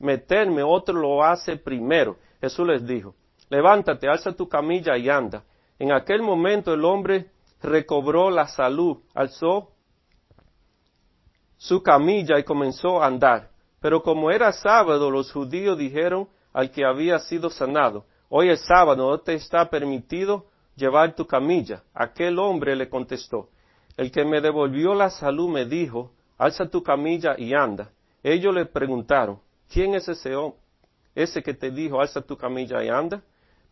meterme, 0.00 0.62
otro 0.62 0.94
lo 0.94 1.22
hace 1.22 1.56
primero. 1.56 2.16
Jesús 2.40 2.66
les 2.66 2.84
dijo, 2.86 3.14
levántate, 3.48 4.08
alza 4.08 4.32
tu 4.32 4.48
camilla 4.48 4.96
y 4.98 5.08
anda. 5.08 5.44
En 5.78 5.92
aquel 5.92 6.22
momento 6.22 6.74
el 6.74 6.84
hombre 6.84 7.30
recobró 7.64 8.30
la 8.30 8.46
salud, 8.46 8.98
alzó 9.14 9.72
su 11.56 11.82
camilla 11.82 12.38
y 12.38 12.44
comenzó 12.44 13.02
a 13.02 13.06
andar. 13.06 13.50
Pero 13.80 14.02
como 14.02 14.30
era 14.30 14.52
sábado, 14.52 15.10
los 15.10 15.32
judíos 15.32 15.76
dijeron 15.76 16.28
al 16.52 16.70
que 16.70 16.84
había 16.84 17.18
sido 17.18 17.50
sanado, 17.50 18.06
hoy 18.28 18.50
es 18.50 18.64
sábado, 18.64 19.10
no 19.10 19.18
te 19.18 19.34
está 19.34 19.68
permitido 19.68 20.46
llevar 20.76 21.14
tu 21.14 21.26
camilla. 21.26 21.82
Aquel 21.92 22.38
hombre 22.38 22.76
le 22.76 22.88
contestó, 22.88 23.48
el 23.96 24.10
que 24.10 24.24
me 24.24 24.40
devolvió 24.40 24.94
la 24.94 25.10
salud 25.10 25.48
me 25.48 25.64
dijo, 25.64 26.12
alza 26.38 26.68
tu 26.68 26.82
camilla 26.82 27.34
y 27.38 27.54
anda. 27.54 27.90
Ellos 28.22 28.54
le 28.54 28.66
preguntaron, 28.66 29.40
¿quién 29.68 29.94
es 29.94 30.08
ese 30.08 30.34
hombre? 30.34 30.60
Ese 31.14 31.42
que 31.42 31.54
te 31.54 31.70
dijo, 31.70 32.00
alza 32.00 32.20
tu 32.20 32.36
camilla 32.36 32.82
y 32.82 32.88
anda. 32.88 33.22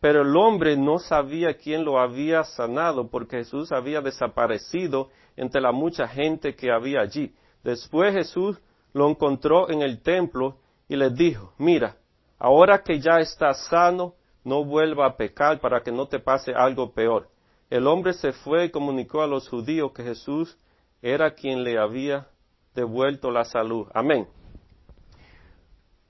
Pero 0.02 0.22
el 0.22 0.36
hombre 0.36 0.76
no 0.76 0.98
sabía 0.98 1.54
quién 1.54 1.84
lo 1.84 2.00
había 2.00 2.42
sanado 2.42 3.08
porque 3.08 3.36
Jesús 3.36 3.70
había 3.70 4.00
desaparecido 4.00 5.10
entre 5.36 5.60
la 5.60 5.70
mucha 5.70 6.08
gente 6.08 6.56
que 6.56 6.72
había 6.72 7.02
allí. 7.02 7.32
Después 7.62 8.12
Jesús 8.12 8.60
lo 8.92 9.08
encontró 9.08 9.70
en 9.70 9.80
el 9.80 10.02
templo 10.02 10.56
y 10.88 10.96
le 10.96 11.10
dijo, 11.10 11.52
mira, 11.56 11.98
ahora 12.36 12.82
que 12.82 12.98
ya 12.98 13.20
estás 13.20 13.68
sano, 13.68 14.14
no 14.42 14.64
vuelva 14.64 15.06
a 15.06 15.16
pecar 15.16 15.60
para 15.60 15.82
que 15.84 15.92
no 15.92 16.08
te 16.08 16.18
pase 16.18 16.52
algo 16.52 16.92
peor. 16.92 17.28
El 17.70 17.86
hombre 17.86 18.12
se 18.12 18.32
fue 18.32 18.64
y 18.64 18.70
comunicó 18.70 19.22
a 19.22 19.28
los 19.28 19.48
judíos 19.48 19.92
que 19.92 20.02
Jesús 20.02 20.58
era 21.00 21.32
quien 21.32 21.62
le 21.62 21.78
había 21.78 22.26
devuelto 22.74 23.30
la 23.30 23.44
salud. 23.44 23.86
Amén. 23.94 24.26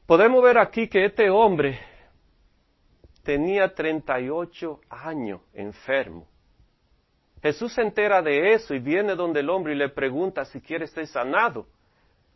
Podemos 0.07 0.43
ver 0.43 0.57
aquí 0.57 0.89
que 0.89 1.05
este 1.05 1.29
hombre 1.29 1.92
tenía 3.23 3.75
38 3.75 4.81
años 4.89 5.41
enfermo. 5.55 6.27
Jesús 7.43 7.73
se 7.73 7.83
entera 7.83 8.23
de 8.23 8.53
eso 8.53 8.75
y 8.75 8.79
viene 8.79 9.15
donde 9.15 9.41
el 9.41 9.51
hombre 9.51 9.75
y 9.75 9.77
le 9.77 9.89
pregunta 9.89 10.45
si 10.45 10.61
quiere 10.61 10.87
ser 10.87 11.07
sanado. 11.07 11.67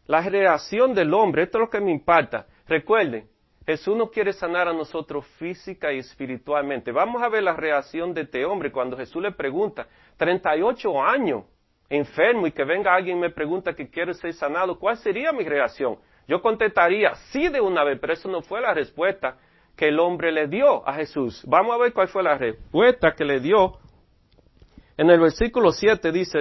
La 0.07 0.21
reacción 0.21 0.95
del 0.95 1.15
hombre, 1.15 1.45
esto 1.45 1.59
es 1.59 1.63
lo 1.63 1.71
que 1.71 1.81
me 1.81 1.93
impacta. 1.93 2.47
Recuerden, 2.67 3.29
Jesús 3.65 3.97
no 3.97 4.11
quiere 4.11 4.33
sanar 4.33 4.69
a 4.69 4.73
nosotros 4.73 5.27
física 5.39 5.93
y 5.93 5.99
espiritualmente. 5.99 6.93
Vamos 6.93 7.23
a 7.23 7.29
ver 7.29 7.43
la 7.43 7.55
reacción 7.55 8.15
de 8.15 8.23
este 8.23 8.45
hombre 8.45 8.71
cuando 8.71 8.97
Jesús 8.97 9.23
le 9.23 9.33
pregunta, 9.33 9.87
38 10.17 11.03
años 11.03 11.45
enfermo 11.89 12.47
y 12.47 12.53
que 12.53 12.65
venga 12.65 12.95
alguien 12.95 13.19
y 13.19 13.21
me 13.21 13.31
pregunta 13.31 13.75
que 13.75 13.89
quiere 13.89 14.15
ser 14.15 14.33
sanado, 14.35 14.79
¿cuál 14.79 14.97
sería 14.97 15.33
mi 15.33 15.45
reacción? 15.45 15.99
Yo 16.27 16.43
contestaría 16.43 17.15
sí 17.31 17.49
de 17.49 17.61
una 17.61 17.85
vez, 17.85 17.99
pero 18.01 18.13
eso 18.13 18.29
no 18.29 18.43
fue 18.43 18.61
la 18.61 18.75
respuesta 18.75 19.39
que 19.77 19.89
el 19.89 20.01
hombre 20.01 20.33
le 20.33 20.49
dio 20.49 20.89
a 20.89 20.95
Jesús. 20.95 21.43
Vamos 21.47 21.75
a 21.75 21.79
ver 21.79 21.93
cuál 21.93 22.09
fue 22.09 22.23
la 22.23 22.39
respuesta 22.39 23.13
que 23.13 23.25
le 23.25 23.41
dio. 23.41 23.75
En 24.97 25.11
el 25.11 25.21
versículo 25.21 25.71
7 25.71 26.11
dice, 26.11 26.39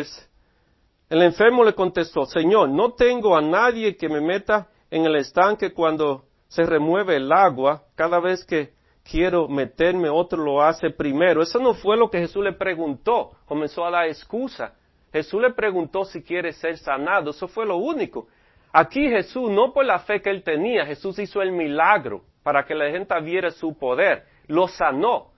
el 1.10 1.22
enfermo 1.22 1.64
le 1.66 1.74
contestó, 1.74 2.26
Señor, 2.26 2.70
no 2.70 2.94
tengo 2.94 3.36
a 3.36 3.42
nadie 3.42 3.98
que 3.98 4.08
me 4.08 4.22
meta 4.22 4.70
en 4.90 5.06
el 5.06 5.18
estanque 5.18 5.74
cuando 5.74 6.24
se 6.48 6.64
remueve 6.64 7.18
el 7.18 7.32
agua, 7.32 7.84
cada 7.96 8.22
vez 8.22 8.46
que 8.46 8.74
quiero 9.04 9.50
meterme, 9.50 10.10
otro 10.10 10.42
lo 10.42 10.62
hace 10.62 10.90
primero. 10.90 11.42
Eso 11.42 11.60
no 11.60 11.74
fue 11.74 11.98
lo 11.98 12.10
que 12.10 12.20
Jesús 12.20 12.44
le 12.44 12.54
preguntó, 12.54 13.32
comenzó 13.46 13.86
a 13.86 13.92
dar 13.92 14.06
excusa. 14.06 14.74
Jesús 15.12 15.42
le 15.42 15.52
preguntó 15.52 16.06
si 16.06 16.24
quiere 16.24 16.54
ser 16.54 16.78
sanado, 16.78 17.32
eso 17.32 17.50
fue 17.50 17.66
lo 17.66 17.76
único. 17.78 18.28
Aquí 18.72 19.10
Jesús, 19.10 19.50
no 19.50 19.74
por 19.74 19.86
la 19.86 20.00
fe 20.00 20.22
que 20.22 20.30
él 20.30 20.44
tenía, 20.44 20.86
Jesús 20.86 21.20
hizo 21.20 21.42
el 21.42 21.52
milagro 21.52 22.24
para 22.46 22.64
que 22.64 22.76
la 22.76 22.90
gente 22.92 23.20
viera 23.20 23.50
su 23.50 23.78
poder, 23.78 24.24
lo 24.46 24.70
sanó. 24.70 25.34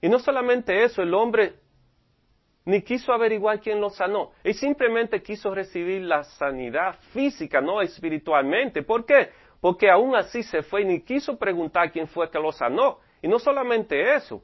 Y 0.00 0.08
no 0.08 0.18
solamente 0.18 0.82
eso, 0.82 1.02
el 1.02 1.12
hombre 1.12 1.54
ni 2.64 2.82
quiso 2.82 3.12
averiguar 3.12 3.60
quién 3.60 3.80
lo 3.80 3.90
sanó, 3.90 4.32
él 4.42 4.54
simplemente 4.54 5.22
quiso 5.22 5.54
recibir 5.54 6.02
la 6.02 6.24
sanidad 6.24 6.96
física, 7.12 7.60
no 7.60 7.80
espiritualmente. 7.82 8.82
¿Por 8.82 9.04
qué? 9.04 9.30
porque 9.60 9.90
aún 9.90 10.16
así 10.16 10.42
se 10.42 10.62
fue 10.62 10.82
y 10.82 10.84
ni 10.86 11.00
quiso 11.02 11.38
preguntar 11.38 11.92
quién 11.92 12.08
fue 12.08 12.30
que 12.30 12.38
lo 12.38 12.50
sanó. 12.50 12.98
Y 13.22 13.28
no 13.28 13.38
solamente 13.38 14.14
eso. 14.14 14.42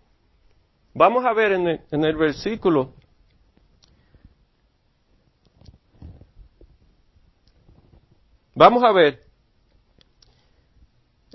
Vamos 0.93 1.25
a 1.25 1.33
ver 1.33 1.53
en 1.53 2.05
el, 2.05 2.17
versículo. 2.17 2.93
Vamos 8.55 8.83
a 8.83 8.93
ver. 8.93 9.26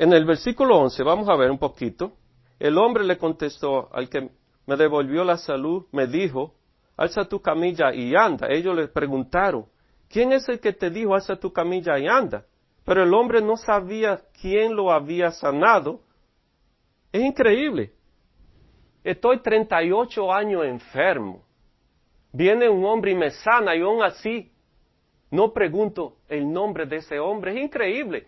En 0.01 0.13
el 0.13 0.25
versículo 0.25 0.79
11, 0.79 1.03
vamos 1.03 1.29
a 1.29 1.35
ver 1.35 1.51
un 1.51 1.59
poquito. 1.59 2.13
El 2.57 2.75
hombre 2.79 3.03
le 3.03 3.19
contestó 3.19 3.87
al 3.93 4.09
que 4.09 4.31
me 4.65 4.75
devolvió 4.75 5.23
la 5.23 5.37
salud, 5.37 5.85
me 5.91 6.07
dijo, 6.07 6.55
alza 6.97 7.25
tu 7.25 7.39
camilla 7.39 7.93
y 7.93 8.15
anda. 8.15 8.47
Ellos 8.49 8.75
le 8.75 8.87
preguntaron, 8.87 9.67
¿quién 10.09 10.31
es 10.31 10.49
el 10.49 10.59
que 10.59 10.73
te 10.73 10.89
dijo, 10.89 11.13
alza 11.13 11.35
tu 11.35 11.53
camilla 11.53 11.99
y 11.99 12.07
anda? 12.07 12.43
pero 12.83 13.03
el 13.03 13.13
hombre 13.13 13.43
no 13.43 13.57
sabía 13.57 14.19
quién 14.41 14.75
lo 14.75 14.91
había 14.91 15.29
sanado. 15.29 16.01
Es 17.11 17.21
increíble. 17.21 17.93
Estoy 19.03 19.39
38 19.39 20.33
años 20.33 20.65
enfermo. 20.65 21.43
Viene 22.33 22.67
un 22.67 22.83
hombre 22.85 23.11
y 23.11 23.15
me 23.15 23.29
sana 23.29 23.75
y 23.75 23.81
aún 23.81 24.01
así 24.01 24.51
no 25.29 25.53
pregunto 25.53 26.17
el 26.27 26.51
nombre 26.51 26.87
de 26.87 26.95
ese 26.95 27.19
hombre. 27.19 27.51
Es 27.51 27.63
increíble. 27.63 28.25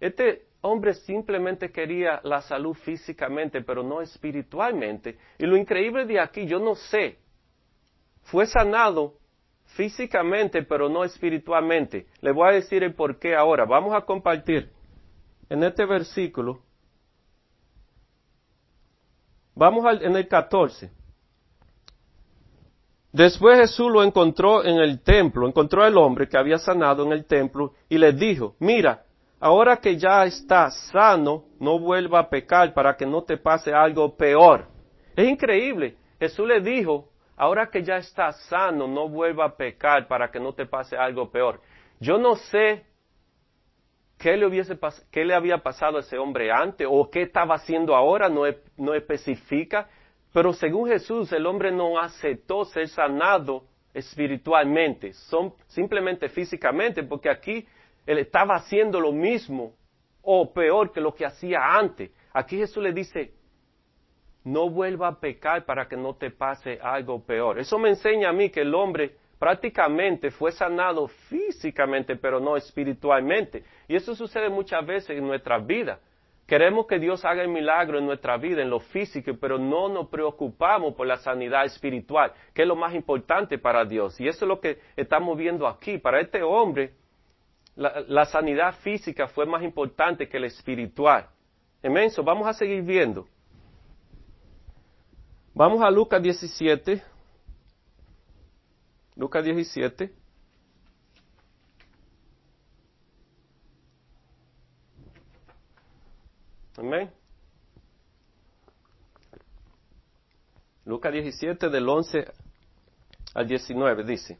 Este 0.00 0.46
hombre 0.62 0.94
simplemente 0.94 1.70
quería 1.70 2.20
la 2.24 2.40
salud 2.40 2.74
físicamente, 2.74 3.62
pero 3.62 3.82
no 3.82 4.00
espiritualmente. 4.00 5.18
Y 5.38 5.46
lo 5.46 5.56
increíble 5.56 6.06
de 6.06 6.18
aquí, 6.18 6.46
yo 6.46 6.58
no 6.58 6.74
sé, 6.74 7.18
fue 8.22 8.46
sanado 8.46 9.14
físicamente, 9.74 10.62
pero 10.62 10.88
no 10.88 11.04
espiritualmente. 11.04 12.06
Le 12.20 12.32
voy 12.32 12.48
a 12.48 12.52
decir 12.52 12.82
el 12.82 12.94
por 12.94 13.18
qué 13.18 13.34
ahora. 13.34 13.64
Vamos 13.64 13.94
a 13.94 14.02
compartir 14.02 14.70
en 15.48 15.62
este 15.64 15.84
versículo. 15.84 16.60
Vamos 19.54 19.84
al, 19.84 20.02
en 20.02 20.16
el 20.16 20.28
14. 20.28 20.90
Después 23.12 23.58
Jesús 23.58 23.92
lo 23.92 24.02
encontró 24.02 24.64
en 24.64 24.78
el 24.78 25.02
templo, 25.02 25.46
encontró 25.46 25.84
al 25.84 25.98
hombre 25.98 26.28
que 26.28 26.38
había 26.38 26.56
sanado 26.56 27.04
en 27.04 27.12
el 27.12 27.26
templo 27.26 27.74
y 27.90 27.98
le 27.98 28.12
dijo, 28.12 28.56
mira, 28.58 29.04
ahora 29.42 29.76
que 29.78 29.96
ya 29.96 30.24
estás 30.24 30.88
sano, 30.92 31.46
no 31.58 31.76
vuelva 31.80 32.20
a 32.20 32.30
pecar 32.30 32.72
para 32.72 32.96
que 32.96 33.04
no 33.04 33.24
te 33.24 33.36
pase 33.36 33.74
algo 33.74 34.16
peor. 34.16 34.68
Es 35.16 35.28
increíble. 35.28 35.96
Jesús 36.20 36.46
le 36.46 36.60
dijo, 36.60 37.08
ahora 37.36 37.68
que 37.68 37.82
ya 37.82 37.96
estás 37.96 38.40
sano, 38.44 38.86
no 38.86 39.08
vuelva 39.08 39.46
a 39.46 39.56
pecar 39.56 40.06
para 40.06 40.30
que 40.30 40.38
no 40.38 40.52
te 40.54 40.64
pase 40.64 40.96
algo 40.96 41.28
peor. 41.28 41.60
Yo 41.98 42.18
no 42.18 42.36
sé 42.36 42.86
qué 44.16 44.36
le, 44.36 44.46
hubiese 44.46 44.78
qué 45.10 45.24
le 45.24 45.34
había 45.34 45.58
pasado 45.58 45.96
a 45.96 46.00
ese 46.02 46.18
hombre 46.18 46.52
antes 46.52 46.86
o 46.88 47.10
qué 47.10 47.22
estaba 47.22 47.56
haciendo 47.56 47.96
ahora, 47.96 48.28
no, 48.28 48.42
no 48.76 48.94
especifica, 48.94 49.88
pero 50.32 50.52
según 50.52 50.88
Jesús 50.88 51.32
el 51.32 51.46
hombre 51.46 51.72
no 51.72 51.98
aceptó 51.98 52.64
ser 52.64 52.86
sanado 52.86 53.64
espiritualmente, 53.92 55.12
son, 55.14 55.52
simplemente 55.66 56.28
físicamente, 56.28 57.02
porque 57.02 57.28
aquí 57.28 57.66
él 58.06 58.18
estaba 58.18 58.56
haciendo 58.56 59.00
lo 59.00 59.12
mismo 59.12 59.74
o 60.22 60.52
peor 60.52 60.92
que 60.92 61.00
lo 61.00 61.14
que 61.14 61.26
hacía 61.26 61.76
antes. 61.76 62.10
Aquí 62.32 62.56
Jesús 62.56 62.82
le 62.82 62.92
dice, 62.92 63.32
no 64.44 64.70
vuelva 64.70 65.08
a 65.08 65.20
pecar 65.20 65.64
para 65.64 65.86
que 65.86 65.96
no 65.96 66.14
te 66.14 66.30
pase 66.30 66.78
algo 66.82 67.24
peor. 67.24 67.58
Eso 67.58 67.78
me 67.78 67.90
enseña 67.90 68.30
a 68.30 68.32
mí 68.32 68.50
que 68.50 68.62
el 68.62 68.74
hombre 68.74 69.16
prácticamente 69.38 70.30
fue 70.30 70.52
sanado 70.52 71.08
físicamente, 71.08 72.16
pero 72.16 72.40
no 72.40 72.56
espiritualmente. 72.56 73.64
Y 73.88 73.96
eso 73.96 74.14
sucede 74.14 74.48
muchas 74.48 74.84
veces 74.86 75.10
en 75.10 75.26
nuestra 75.26 75.58
vida. 75.58 75.98
Queremos 76.46 76.86
que 76.86 76.98
Dios 76.98 77.24
haga 77.24 77.42
el 77.42 77.48
milagro 77.48 77.98
en 77.98 78.06
nuestra 78.06 78.36
vida, 78.36 78.62
en 78.62 78.70
lo 78.70 78.80
físico, 78.80 79.32
pero 79.40 79.58
no 79.58 79.88
nos 79.88 80.08
preocupamos 80.08 80.94
por 80.94 81.06
la 81.06 81.16
sanidad 81.16 81.64
espiritual, 81.64 82.32
que 82.52 82.62
es 82.62 82.68
lo 82.68 82.76
más 82.76 82.94
importante 82.94 83.58
para 83.58 83.84
Dios. 83.84 84.20
Y 84.20 84.28
eso 84.28 84.44
es 84.44 84.48
lo 84.48 84.60
que 84.60 84.78
estamos 84.96 85.36
viendo 85.38 85.66
aquí. 85.66 85.98
Para 85.98 86.20
este 86.20 86.42
hombre, 86.42 86.92
la, 87.74 88.24
sanidad 88.26 88.74
física 88.80 89.28
fue 89.28 89.46
más 89.46 89.62
importante 89.62 90.28
que 90.28 90.38
la 90.38 90.46
espiritual. 90.46 91.28
Amén. 91.82 92.10
So, 92.10 92.22
vamos 92.22 92.46
a 92.46 92.52
seguir 92.52 92.82
viendo. 92.82 93.26
Vamos 95.54 95.82
a 95.82 95.90
Lucas 95.90 96.22
17. 96.22 97.02
Lucas 99.16 99.44
17. 99.44 100.12
Amén. 106.78 107.10
Lucas 110.84 111.12
17 111.12 111.68
del 111.68 111.88
11 111.88 112.32
al 113.34 113.46
19 113.46 114.04
dice, 114.04 114.38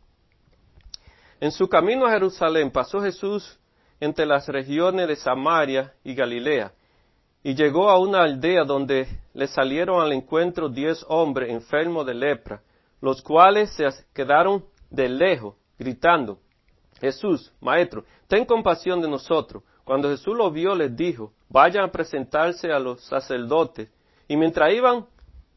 En 1.43 1.51
su 1.51 1.69
camino 1.69 2.07
a 2.07 2.13
Jerusalén 2.13 2.71
pasó 2.71 3.01
Jesús 3.01 3.59
entre 3.99 4.25
las 4.25 4.47
regiones 4.47 5.09
de 5.09 5.17
Samaria 5.17 5.93
y 6.05 6.15
Galilea, 6.15 6.73
y 7.43 7.57
llegó 7.57 7.91
a 7.91 7.99
una 7.99 8.23
aldea 8.23 8.63
donde 8.63 9.09
le 9.35 9.49
salieron 9.49 10.01
al 10.01 10.13
encuentro 10.13 10.69
diez 10.69 11.05
hombres 11.09 11.51
enfermos 11.51 12.07
de 12.07 12.15
lepra, 12.15 12.63
los 13.01 13.21
cuales 13.23 13.75
se 13.75 13.89
quedaron 14.15 14.65
de 14.89 15.09
lejos, 15.09 15.57
gritando, 15.77 16.39
Jesús, 17.01 17.53
Maestro, 17.61 18.05
ten 18.29 18.45
compasión 18.45 19.01
de 19.01 19.09
nosotros. 19.09 19.65
Cuando 19.83 20.11
Jesús 20.11 20.37
lo 20.37 20.49
vio, 20.53 20.77
les 20.77 20.95
dijo, 20.95 21.33
vayan 21.49 21.83
a 21.83 21.91
presentarse 21.91 22.71
a 22.71 22.79
los 22.79 23.03
sacerdotes. 23.03 23.89
Y 24.29 24.37
mientras 24.37 24.73
iban 24.73 25.07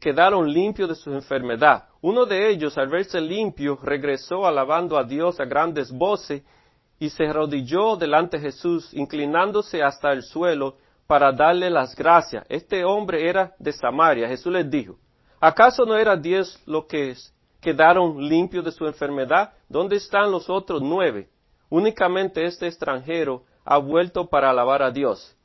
quedaron 0.06 0.48
limpios 0.52 0.88
de 0.88 0.94
su 0.94 1.12
enfermedad. 1.12 1.88
Uno 2.00 2.26
de 2.26 2.48
ellos, 2.48 2.78
al 2.78 2.86
verse 2.86 3.20
limpio, 3.20 3.76
regresó 3.82 4.46
alabando 4.46 4.96
a 4.96 5.02
Dios 5.02 5.40
a 5.40 5.44
grandes 5.44 5.90
voces 5.90 6.44
y 7.00 7.10
se 7.10 7.26
arrodilló 7.26 7.96
delante 7.96 8.36
de 8.36 8.44
Jesús, 8.44 8.94
inclinándose 8.94 9.82
hasta 9.82 10.12
el 10.12 10.22
suelo 10.22 10.76
para 11.08 11.32
darle 11.32 11.70
las 11.70 11.96
gracias. 11.96 12.46
Este 12.48 12.84
hombre 12.84 13.28
era 13.28 13.56
de 13.58 13.72
Samaria. 13.72 14.28
Jesús 14.28 14.52
les 14.52 14.70
dijo, 14.70 14.96
¿acaso 15.40 15.84
no 15.84 15.96
eran 15.96 16.22
diez 16.22 16.56
los 16.66 16.84
que 16.84 17.16
quedaron 17.60 18.28
limpios 18.28 18.64
de 18.64 18.70
su 18.70 18.86
enfermedad? 18.86 19.54
¿Dónde 19.68 19.96
están 19.96 20.30
los 20.30 20.48
otros 20.48 20.82
nueve? 20.82 21.30
Únicamente 21.68 22.44
este 22.44 22.68
extranjero 22.68 23.42
ha 23.64 23.78
vuelto 23.78 24.28
para 24.28 24.50
alabar 24.50 24.84
a 24.84 24.92
Dios. 24.92 25.36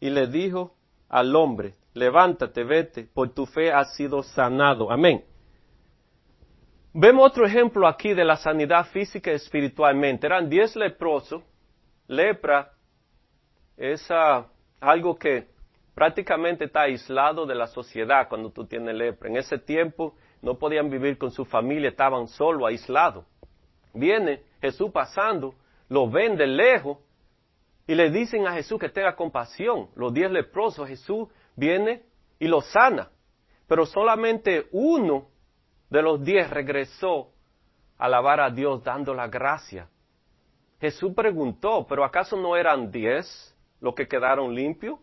Y 0.00 0.08
le 0.08 0.28
dijo 0.28 0.72
al 1.10 1.36
hombre, 1.36 1.74
levántate, 1.98 2.64
vete, 2.64 3.04
por 3.04 3.30
tu 3.30 3.44
fe 3.46 3.72
has 3.72 3.94
sido 3.94 4.22
sanado. 4.22 4.90
Amén. 4.90 5.24
Vemos 6.92 7.26
otro 7.26 7.46
ejemplo 7.46 7.86
aquí 7.86 8.14
de 8.14 8.24
la 8.24 8.36
sanidad 8.36 8.86
física 8.86 9.30
y 9.30 9.34
espiritualmente. 9.34 10.26
Eran 10.26 10.48
diez 10.48 10.74
leprosos. 10.74 11.42
Lepra 12.06 12.72
es 13.76 14.10
ah, 14.10 14.46
algo 14.80 15.18
que 15.18 15.46
prácticamente 15.94 16.64
está 16.64 16.82
aislado 16.82 17.44
de 17.44 17.54
la 17.54 17.66
sociedad 17.66 18.28
cuando 18.28 18.50
tú 18.50 18.64
tienes 18.64 18.94
lepra. 18.94 19.28
En 19.28 19.36
ese 19.36 19.58
tiempo 19.58 20.14
no 20.40 20.58
podían 20.58 20.88
vivir 20.88 21.18
con 21.18 21.30
su 21.30 21.44
familia, 21.44 21.90
estaban 21.90 22.28
solo, 22.28 22.66
aislados. 22.66 23.24
Viene 23.92 24.42
Jesús 24.60 24.90
pasando, 24.90 25.54
lo 25.88 26.08
ven 26.08 26.36
de 26.36 26.46
lejos 26.46 26.98
y 27.86 27.94
le 27.94 28.10
dicen 28.10 28.46
a 28.46 28.52
Jesús 28.52 28.78
que 28.78 28.88
tenga 28.88 29.16
compasión. 29.16 29.88
Los 29.96 30.12
diez 30.12 30.30
leprosos, 30.30 30.88
Jesús 30.88 31.28
viene 31.58 32.02
y 32.38 32.46
lo 32.46 32.60
sana. 32.60 33.10
Pero 33.66 33.84
solamente 33.84 34.66
uno 34.72 35.28
de 35.90 36.02
los 36.02 36.22
diez 36.22 36.48
regresó 36.48 37.32
a 37.98 38.06
alabar 38.06 38.40
a 38.40 38.50
Dios 38.50 38.82
dando 38.82 39.12
la 39.12 39.28
gracia. 39.28 39.88
Jesús 40.80 41.12
preguntó, 41.14 41.86
¿pero 41.88 42.04
acaso 42.04 42.36
no 42.36 42.56
eran 42.56 42.90
diez 42.90 43.54
los 43.80 43.94
que 43.94 44.06
quedaron 44.06 44.54
limpios? 44.54 44.98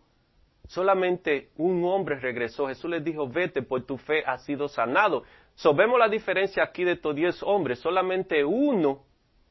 Solamente 0.68 1.50
un 1.58 1.84
hombre 1.84 2.18
regresó. 2.18 2.66
Jesús 2.66 2.90
les 2.90 3.04
dijo, 3.04 3.28
vete, 3.28 3.62
por 3.62 3.84
tu 3.84 3.98
fe 3.98 4.24
has 4.26 4.44
sido 4.44 4.68
sanado. 4.68 5.22
So, 5.54 5.74
vemos 5.74 5.98
la 5.98 6.08
diferencia 6.08 6.62
aquí 6.64 6.84
de 6.84 6.92
estos 6.92 7.14
diez 7.14 7.42
hombres. 7.42 7.78
Solamente 7.78 8.44
uno 8.44 9.04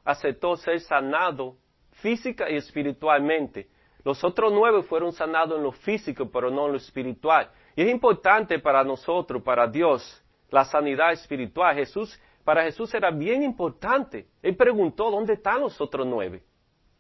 aceptó 0.04 0.58
ser 0.58 0.82
sanado 0.82 1.56
física 1.92 2.50
y 2.50 2.58
espiritualmente. 2.58 3.70
Los 4.06 4.24
otros 4.24 4.54
nueve 4.54 4.84
fueron 4.84 5.12
sanados 5.12 5.58
en 5.58 5.64
lo 5.64 5.72
físico, 5.72 6.30
pero 6.32 6.52
no 6.52 6.68
en 6.68 6.74
lo 6.74 6.78
espiritual. 6.78 7.50
Y 7.76 7.82
es 7.82 7.90
importante 7.90 8.60
para 8.60 8.84
nosotros, 8.84 9.42
para 9.42 9.66
Dios, 9.66 10.24
la 10.52 10.64
sanidad 10.64 11.12
espiritual. 11.12 11.76
Jesús, 11.76 12.18
para 12.44 12.64
Jesús 12.64 12.94
era 12.94 13.10
bien 13.10 13.42
importante. 13.42 14.28
Él 14.44 14.56
preguntó, 14.56 15.10
¿dónde 15.10 15.34
están 15.34 15.62
los 15.62 15.82
otros 15.82 16.06
nueve? 16.06 16.44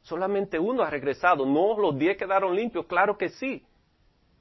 Solamente 0.01 0.57
uno 0.57 0.81
ha 0.81 0.89
regresado. 0.89 1.45
No, 1.45 1.79
los 1.79 1.95
diez 1.95 2.17
quedaron 2.17 2.55
limpios, 2.55 2.87
claro 2.87 3.15
que 3.15 3.29
sí. 3.29 3.63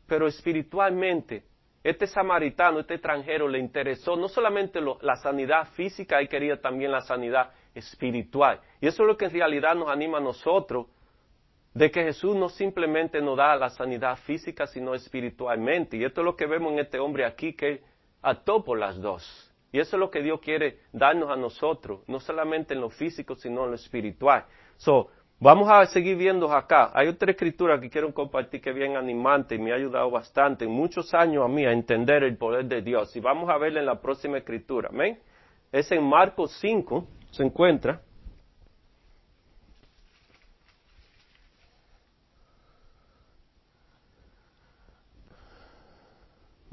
Pero 0.07 0.27
espiritualmente, 0.27 1.45
este 1.83 2.07
samaritano, 2.07 2.81
este 2.81 2.95
extranjero, 2.95 3.47
le 3.47 3.59
interesó 3.59 4.17
no 4.17 4.27
solamente 4.27 4.81
la 5.03 5.17
sanidad 5.17 5.69
física, 5.73 6.19
él 6.19 6.31
quería 6.31 6.59
también 6.59 6.93
la 6.93 7.03
sanidad 7.03 7.51
espiritual. 7.75 8.59
Y 8.81 8.87
eso 8.87 9.03
es 9.03 9.07
lo 9.07 9.19
que 9.19 9.27
en 9.27 9.33
realidad 9.33 9.75
nos 9.75 9.91
anima 9.91 10.17
a 10.17 10.23
nosotros 10.23 10.87
de 11.75 11.91
que 11.91 12.05
Jesús 12.05 12.37
no 12.37 12.49
simplemente 12.49 13.21
nos 13.21 13.37
da 13.37 13.57
la 13.57 13.69
sanidad 13.69 14.17
física, 14.17 14.67
sino 14.67 14.95
espiritualmente. 14.95 15.97
Y 15.97 16.05
esto 16.05 16.21
es 16.21 16.25
lo 16.25 16.37
que 16.37 16.47
vemos 16.47 16.73
en 16.73 16.79
este 16.79 17.01
hombre 17.01 17.25
aquí 17.25 17.53
que 17.53 17.83
ató 18.23 18.65
por 18.65 18.79
las 18.79 19.01
dos. 19.01 19.53
Y 19.73 19.81
eso 19.81 19.97
es 19.97 20.01
lo 20.01 20.09
que 20.09 20.23
Dios 20.23 20.41
quiere 20.41 20.79
darnos 20.93 21.31
a 21.31 21.37
nosotros, 21.37 22.03
no 22.07 22.21
solamente 22.21 22.75
en 22.75 22.81
lo 22.81 22.91
físico, 22.91 23.35
sino 23.35 23.65
en 23.65 23.71
lo 23.71 23.75
espiritual. 23.75 24.45
So, 24.77 25.09
vamos 25.41 25.69
a 25.69 25.85
seguir 25.87 26.17
viendo 26.17 26.53
acá. 26.53 26.93
Hay 26.95 27.09
otra 27.09 27.33
escritura 27.33 27.81
que 27.81 27.91
quiero 27.91 28.15
compartir 28.15 28.61
que 28.61 28.71
es 28.71 28.77
bien 28.77 28.97
animante 28.97 29.57
y 29.57 29.59
me 29.59 29.73
ha 29.73 29.75
ayudado 29.75 30.13
bastante 30.13 30.67
en 30.67 30.71
muchos 30.71 31.13
años 31.13 31.45
a 31.45 31.49
mí 31.49 31.67
a 31.67 31.73
entender 31.73 32.23
el 32.23 32.37
poder 32.37 32.67
de 32.67 32.83
Dios. 32.83 33.17
Y 33.17 33.21
vamos 33.21 33.51
a 33.51 33.59
verla 33.59 33.81
en 33.81 33.87
la 33.87 34.01
próxima 34.01 34.39
escritura. 34.39 34.91
Amén. 34.93 35.19
Es 35.73 35.91
en 35.91 36.05
Marcos 36.05 36.57
5, 36.61 37.05
se 37.33 37.43
encuentra. 37.43 38.01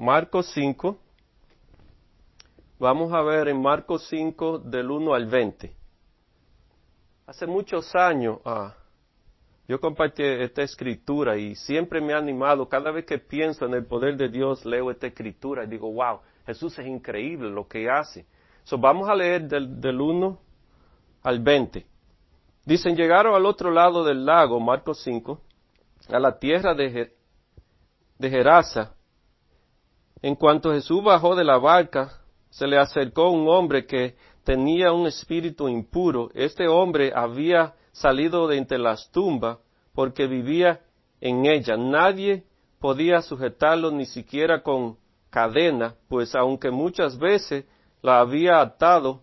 Marcos 0.01 0.49
5. 0.55 0.97
Vamos 2.79 3.13
a 3.13 3.21
ver 3.21 3.49
en 3.49 3.61
Marcos 3.61 4.07
5 4.09 4.57
del 4.57 4.89
1 4.89 5.13
al 5.13 5.27
20. 5.27 5.75
Hace 7.27 7.45
muchos 7.45 7.93
años 7.93 8.39
ah, 8.43 8.73
yo 9.67 9.79
compartí 9.79 10.23
esta 10.23 10.63
escritura 10.63 11.37
y 11.37 11.53
siempre 11.53 12.01
me 12.01 12.13
ha 12.13 12.17
animado, 12.17 12.67
cada 12.67 12.89
vez 12.89 13.05
que 13.05 13.19
pienso 13.19 13.67
en 13.67 13.75
el 13.75 13.85
poder 13.85 14.17
de 14.17 14.29
Dios, 14.29 14.65
leo 14.65 14.89
esta 14.89 15.05
escritura 15.05 15.65
y 15.65 15.67
digo, 15.67 15.93
wow, 15.93 16.21
Jesús 16.47 16.79
es 16.79 16.87
increíble 16.87 17.51
lo 17.51 17.67
que 17.67 17.87
hace. 17.87 18.25
So, 18.63 18.79
vamos 18.79 19.07
a 19.07 19.13
leer 19.13 19.47
del, 19.47 19.79
del 19.79 20.01
1 20.01 20.39
al 21.21 21.39
20. 21.41 21.85
Dicen, 22.65 22.95
llegaron 22.95 23.35
al 23.35 23.45
otro 23.45 23.69
lado 23.69 24.03
del 24.03 24.25
lago, 24.25 24.59
Marcos 24.59 24.99
5, 25.03 25.39
a 26.09 26.19
la 26.19 26.39
tierra 26.39 26.73
de, 26.73 27.13
de 28.17 28.29
Gerasa, 28.31 28.95
en 30.21 30.36
cuanto 30.36 30.71
Jesús 30.71 31.03
bajó 31.03 31.36
de 31.36 31.43
la 31.43 31.57
barca, 31.57 32.21
se 32.49 32.67
le 32.67 32.77
acercó 32.77 33.29
un 33.29 33.47
hombre 33.49 33.86
que 33.86 34.15
tenía 34.43 34.91
un 34.91 35.07
espíritu 35.07 35.67
impuro. 35.67 36.29
Este 36.34 36.67
hombre 36.67 37.12
había 37.15 37.73
salido 37.91 38.47
de 38.47 38.57
entre 38.57 38.77
las 38.77 39.10
tumbas 39.12 39.57
porque 39.93 40.27
vivía 40.27 40.81
en 41.19 41.45
ella. 41.45 41.77
Nadie 41.77 42.43
podía 42.79 43.21
sujetarlo 43.21 43.91
ni 43.91 44.05
siquiera 44.05 44.62
con 44.62 44.97
cadena, 45.29 45.95
pues 46.10 46.36
aunque 46.36 46.71
muchas 46.71 47.17
veces 47.17 47.65
lo 48.01 48.12
había 48.12 48.60
atado 48.60 49.21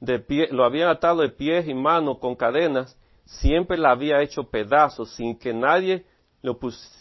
de 0.00 0.18
pie, 0.18 0.48
lo 0.50 0.64
habían 0.64 0.88
atado 0.88 1.20
de 1.22 1.28
pies 1.28 1.68
y 1.68 1.74
manos 1.74 2.18
con 2.18 2.34
cadenas, 2.34 2.98
siempre 3.24 3.76
la 3.76 3.90
había 3.90 4.22
hecho 4.22 4.44
pedazos 4.44 5.14
sin 5.14 5.38
que 5.38 5.52
nadie 5.52 6.06
lo, 6.40 6.58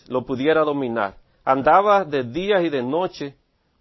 lo 0.07 0.25
pudiera 0.25 0.61
dominar. 0.63 1.20
Andaba 1.43 2.05
de 2.05 2.23
día 2.23 2.61
y 2.61 2.69
de 2.69 2.83
noche 2.83 3.35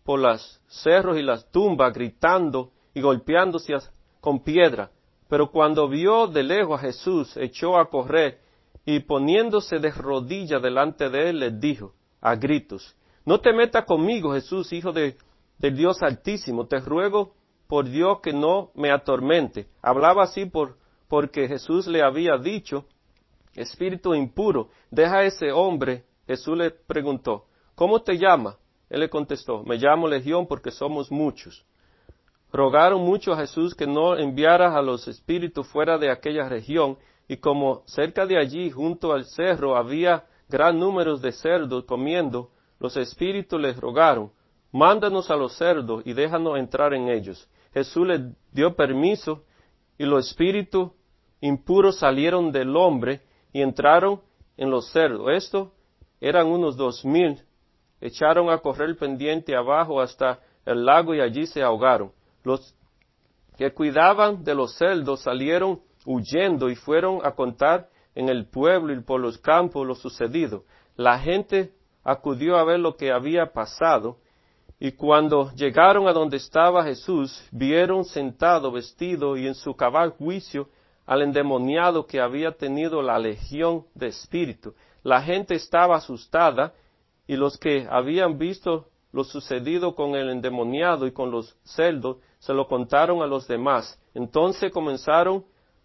por 0.05 0.19
los 0.19 0.61
cerros 0.67 1.19
y 1.19 1.23
las 1.23 1.51
tumbas 1.51 1.93
gritando 1.93 2.71
y 2.95 3.01
golpeándose 3.01 3.75
con 4.21 4.43
piedra. 4.43 4.91
Pero 5.29 5.51
cuando 5.51 5.89
vio 5.89 6.27
de 6.27 6.43
lejos 6.43 6.79
a 6.79 6.83
Jesús, 6.83 7.37
echó 7.37 7.79
a 7.79 7.89
correr 7.89 8.41
y 8.85 9.01
poniéndose 9.01 9.79
de 9.79 9.91
rodillas 9.91 10.63
delante 10.63 11.11
de 11.11 11.31
él, 11.31 11.39
le 11.39 11.51
dijo 11.51 11.93
a 12.21 12.35
gritos, 12.35 12.97
No 13.25 13.41
te 13.41 13.53
metas 13.53 13.85
conmigo, 13.85 14.33
Jesús, 14.33 14.73
Hijo 14.73 14.93
de, 14.93 15.17
del 15.59 15.77
Dios 15.77 16.03
Altísimo, 16.03 16.67
te 16.67 16.81
ruego 16.81 17.35
por 17.69 17.89
Dios 17.89 18.21
que 18.21 18.33
no 18.33 18.71
me 18.75 18.91
atormente. 18.91 19.69
Hablaba 19.83 20.25
así 20.25 20.47
por, 20.47 20.77
porque 21.09 21.47
Jesús 21.47 21.87
le 21.87 22.03
había 22.03 22.37
dicho, 22.37 22.87
Espíritu 23.55 24.15
impuro, 24.15 24.71
deja 24.91 25.19
a 25.19 25.25
ese 25.25 25.53
hombre. 25.53 26.05
Jesús 26.27 26.57
le 26.57 26.71
preguntó, 26.71 27.47
¿cómo 27.81 28.03
te 28.03 28.19
llamas? 28.19 28.59
Él 28.91 29.01
le 29.01 29.09
contestó, 29.09 29.63
me 29.63 29.79
llamo 29.79 30.07
Legión 30.07 30.47
porque 30.47 30.71
somos 30.71 31.11
muchos. 31.11 31.65
Rogaron 32.53 33.01
mucho 33.01 33.33
a 33.33 33.39
Jesús 33.39 33.75
que 33.75 33.87
no 33.87 34.19
enviara 34.19 34.77
a 34.77 34.83
los 34.83 35.09
espíritus 35.09 35.67
fuera 35.67 35.97
de 35.97 36.11
aquella 36.11 36.47
región 36.47 36.99
y 37.27 37.39
como 37.39 37.83
cerca 37.87 38.27
de 38.27 38.37
allí, 38.37 38.71
junto 38.71 39.15
al 39.15 39.25
cerro, 39.25 39.79
había 39.79 40.27
gran 40.51 40.79
número 40.79 41.17
de 41.17 41.33
cerdos 41.33 41.85
comiendo, 41.85 42.51
los 42.79 42.99
espíritus 42.99 43.59
les 43.59 43.79
rogaron, 43.79 44.31
mándanos 44.73 45.31
a 45.31 45.37
los 45.37 45.57
cerdos 45.57 46.03
y 46.05 46.13
déjanos 46.13 46.59
entrar 46.59 46.93
en 46.93 47.09
ellos. 47.09 47.49
Jesús 47.73 48.07
les 48.07 48.21
dio 48.53 48.77
permiso 48.77 49.45
y 49.97 50.05
los 50.05 50.29
espíritus 50.29 50.91
impuros 51.41 51.99
salieron 51.99 52.53
del 52.53 52.77
hombre 52.77 53.23
y 53.55 53.63
entraron 53.63 54.21
en 54.59 54.69
los 54.69 54.91
cerdos. 54.91 55.31
Estos 55.31 55.69
eran 56.21 56.47
unos 56.47 56.77
dos 56.77 57.07
mil. 57.07 57.43
Echaron 58.01 58.51
a 58.51 58.59
correr 58.59 58.97
pendiente 58.97 59.55
abajo 59.55 60.01
hasta 60.01 60.41
el 60.65 60.85
lago 60.85 61.15
y 61.15 61.21
allí 61.21 61.47
se 61.47 61.63
ahogaron. 61.63 62.13
Los 62.45 62.75
que 63.57 63.73
cuidaban 63.73 64.43
de 64.43 64.55
los 64.55 64.77
cerdos 64.77 65.23
salieron 65.23 65.81
huyendo 66.07 66.71
y 66.71 66.77
fueron 66.77 67.21
a 67.25 67.33
contar 67.33 67.89
en 68.15 68.29
el 68.29 68.47
pueblo 68.47 68.93
y 68.93 69.01
por 69.01 69.21
los 69.21 69.39
campos 69.39 69.87
lo 69.87 69.95
sucedido. 69.95 70.65
La 70.97 71.19
gente 71.19 71.73
acudió 72.03 72.57
a 72.57 72.65
ver 72.65 72.81
lo 72.81 72.97
que 72.97 73.13
había 73.13 73.53
pasado 73.53 74.17
y 74.79 74.93
cuando 74.93 75.53
llegaron 75.53 76.09
a 76.09 76.13
donde 76.13 76.39
estaba 76.39 76.85
Jesús, 76.85 77.47
vieron 77.53 78.05
sentado, 78.05 78.73
vestido 78.73 79.37
y 79.37 79.47
en 79.47 79.55
su 79.55 79.75
cabal 79.77 80.13
juicio 80.13 80.69
al 81.05 81.23
endemoniado 81.23 82.07
que 82.07 82.21
había 82.21 82.53
tenido 82.53 83.03
la 83.03 83.19
legión 83.19 83.85
de 83.95 84.07
espíritu. 84.07 84.75
La 85.03 85.21
gente 85.21 85.55
estaba 85.55 85.97
asustada 85.97 86.73
y 87.31 87.37
los 87.37 87.59
que 87.59 87.87
habían 87.89 88.39
visto 88.39 88.89
lo 89.13 89.23
sucedido 89.23 89.95
con 89.95 90.17
el 90.17 90.31
endemoniado 90.31 91.07
y 91.07 91.13
con 91.13 91.31
los 91.31 91.57
celdos 91.63 92.17
se 92.41 92.53
lo 92.53 92.67
contaron 92.67 93.23
a 93.23 93.27
los 93.29 93.47
demás. 93.47 94.03
Entonces 94.15 94.73
comenzaron 94.73 95.45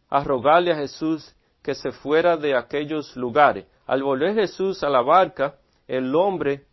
a 0.10 0.24
rogarle 0.24 0.72
a 0.72 0.78
Jesús 0.78 1.36
que 1.62 1.76
se 1.76 1.92
fuera 1.92 2.36
de 2.36 2.58
aquellos 2.58 3.16
lugares. 3.16 3.68
Al 3.86 4.02
volver 4.02 4.34
Jesús 4.34 4.84
a 4.84 4.90
la 4.90 5.04
barca, 5.04 5.60
el 5.88 6.16
hombre 6.16 6.66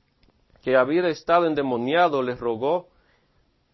que 0.62 0.74
había 0.74 1.06
estado 1.08 1.44
endemoniado 1.44 2.22
le 2.22 2.34
rogó 2.34 2.88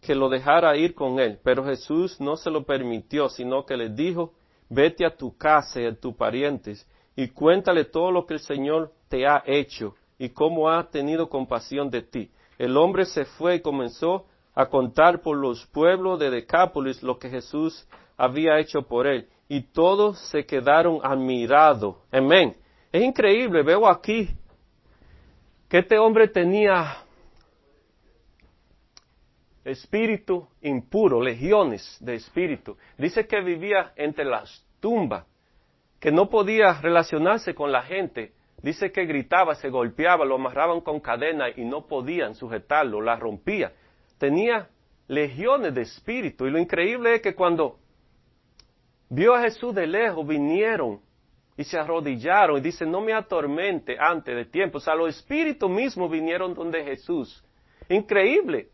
que 0.01 0.15
lo 0.15 0.27
dejara 0.27 0.75
ir 0.75 0.95
con 0.95 1.21
él, 1.21 1.39
pero 1.41 1.63
Jesús 1.63 2.19
no 2.19 2.35
se 2.35 2.51
lo 2.51 2.65
permitió, 2.65 3.29
sino 3.29 3.65
que 3.65 3.77
le 3.77 3.87
dijo, 3.87 4.33
vete 4.67 5.05
a 5.05 5.15
tu 5.15 5.37
casa 5.37 5.79
y 5.79 5.85
a 5.85 5.97
tus 5.97 6.13
parientes 6.15 6.85
y 7.15 7.29
cuéntale 7.29 7.85
todo 7.85 8.11
lo 8.11 8.25
que 8.25 8.33
el 8.33 8.41
Señor 8.41 8.91
te 9.07 9.25
ha 9.25 9.43
hecho 9.45 9.95
y 10.19 10.29
cómo 10.29 10.69
ha 10.69 10.89
tenido 10.89 11.29
compasión 11.29 11.89
de 11.89 12.03
ti. 12.03 12.29
El 12.59 12.77
hombre 12.77 13.05
se 13.05 13.25
fue 13.25 13.55
y 13.55 13.61
comenzó 13.61 14.27
a 14.53 14.67
contar 14.67 15.21
por 15.21 15.37
los 15.37 15.65
pueblos 15.67 16.19
de 16.19 16.29
Decápolis 16.29 17.01
lo 17.01 17.17
que 17.17 17.29
Jesús 17.29 17.87
había 18.17 18.59
hecho 18.59 18.81
por 18.81 19.07
él, 19.07 19.29
y 19.47 19.61
todos 19.61 20.19
se 20.29 20.45
quedaron 20.45 20.99
admirados. 21.01 21.95
Amén. 22.11 22.55
Es 22.91 23.01
increíble, 23.01 23.63
veo 23.63 23.87
aquí 23.87 24.29
que 25.69 25.77
este 25.77 25.97
hombre 25.97 26.27
tenía 26.27 26.97
espíritu 29.63 30.47
impuro, 30.61 31.21
legiones 31.21 31.97
de 32.01 32.15
espíritu. 32.15 32.75
Dice 32.97 33.27
que 33.27 33.39
vivía 33.41 33.93
entre 33.95 34.25
las 34.25 34.65
tumbas, 34.79 35.25
que 35.99 36.11
no 36.11 36.29
podía 36.29 36.73
relacionarse 36.81 37.53
con 37.53 37.71
la 37.71 37.83
gente. 37.83 38.33
Dice 38.61 38.91
que 38.91 39.05
gritaba, 39.05 39.55
se 39.55 39.69
golpeaba, 39.69 40.25
lo 40.25 40.35
amarraban 40.35 40.81
con 40.81 40.99
cadena 40.99 41.45
y 41.55 41.63
no 41.63 41.87
podían 41.87 42.35
sujetarlo, 42.35 43.01
la 43.01 43.15
rompía. 43.15 43.71
Tenía 44.17 44.69
legiones 45.07 45.73
de 45.73 45.81
espíritu. 45.81 46.45
Y 46.45 46.51
lo 46.51 46.59
increíble 46.59 47.15
es 47.15 47.21
que 47.21 47.35
cuando 47.35 47.79
vio 49.09 49.33
a 49.33 49.41
Jesús 49.41 49.73
de 49.73 49.87
lejos, 49.87 50.25
vinieron 50.27 50.99
y 51.57 51.63
se 51.63 51.77
arrodillaron 51.77 52.57
y 52.57 52.61
dicen, 52.61 52.91
no 52.91 53.01
me 53.01 53.13
atormente 53.13 53.97
antes 53.99 54.35
de 54.35 54.45
tiempo. 54.45 54.77
O 54.77 54.81
sea, 54.81 54.95
los 54.95 55.09
espíritus 55.09 55.69
mismos 55.69 56.09
vinieron 56.09 56.53
donde 56.53 56.83
Jesús. 56.83 57.43
Increíble. 57.89 58.69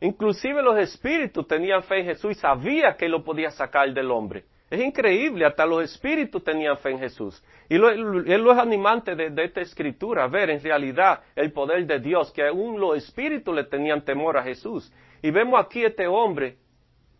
Inclusive 0.00 0.62
los 0.62 0.78
espíritus 0.78 1.46
tenían 1.46 1.82
fe 1.82 2.00
en 2.00 2.06
Jesús 2.06 2.32
y 2.32 2.34
sabía 2.34 2.96
que 2.96 3.08
lo 3.08 3.24
podía 3.24 3.50
sacar 3.50 3.92
del 3.92 4.10
hombre. 4.10 4.44
Es 4.70 4.80
increíble, 4.80 5.46
hasta 5.46 5.64
los 5.64 5.82
espíritus 5.82 6.44
tenían 6.44 6.76
fe 6.78 6.90
en 6.90 6.98
Jesús. 6.98 7.42
Y 7.68 7.76
él 7.76 8.42
lo 8.42 8.52
es 8.52 8.58
animante 8.58 9.14
de, 9.14 9.30
de, 9.30 9.44
esta 9.44 9.62
escritura, 9.62 10.26
ver 10.28 10.50
en 10.50 10.62
realidad 10.62 11.20
el 11.34 11.52
poder 11.52 11.86
de 11.86 11.98
Dios, 12.00 12.30
que 12.32 12.46
aún 12.46 12.78
los 12.78 12.96
espíritus 12.96 13.54
le 13.54 13.64
tenían 13.64 14.04
temor 14.04 14.36
a 14.36 14.42
Jesús. 14.42 14.92
Y 15.22 15.30
vemos 15.30 15.58
aquí 15.58 15.84
este 15.84 16.06
hombre, 16.06 16.58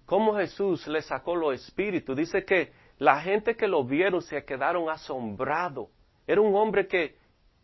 cómo 0.04 0.36
Jesús 0.36 0.86
le 0.88 1.00
sacó 1.02 1.36
los 1.36 1.54
espíritus. 1.54 2.16
Dice 2.16 2.44
que 2.44 2.70
la 2.98 3.20
gente 3.20 3.56
que 3.56 3.68
lo 3.68 3.84
vieron 3.84 4.22
se 4.22 4.44
quedaron 4.44 4.90
asombrados. 4.90 5.88
Era 6.26 6.40
un 6.40 6.54
hombre 6.54 6.86
que 6.86 7.16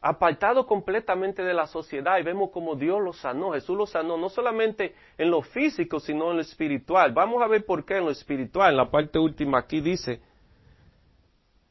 apartado 0.04 0.66
completamente 0.66 1.42
de 1.42 1.54
la 1.54 1.66
sociedad 1.66 2.18
y 2.18 2.22
vemos 2.22 2.50
como 2.50 2.74
Dios 2.74 3.02
lo 3.02 3.14
sanó, 3.14 3.52
Jesús 3.52 3.74
lo 3.74 3.86
sanó, 3.86 4.18
no 4.18 4.28
solamente 4.28 4.94
en 5.16 5.30
lo 5.30 5.40
físico, 5.40 5.98
sino 5.98 6.30
en 6.30 6.36
lo 6.36 6.42
espiritual. 6.42 7.14
Vamos 7.14 7.42
a 7.42 7.46
ver 7.46 7.64
por 7.64 7.86
qué 7.86 7.96
en 7.96 8.04
lo 8.04 8.10
espiritual, 8.10 8.72
en 8.72 8.76
la 8.76 8.90
parte 8.90 9.18
última 9.18 9.60
aquí 9.60 9.80
dice, 9.80 10.20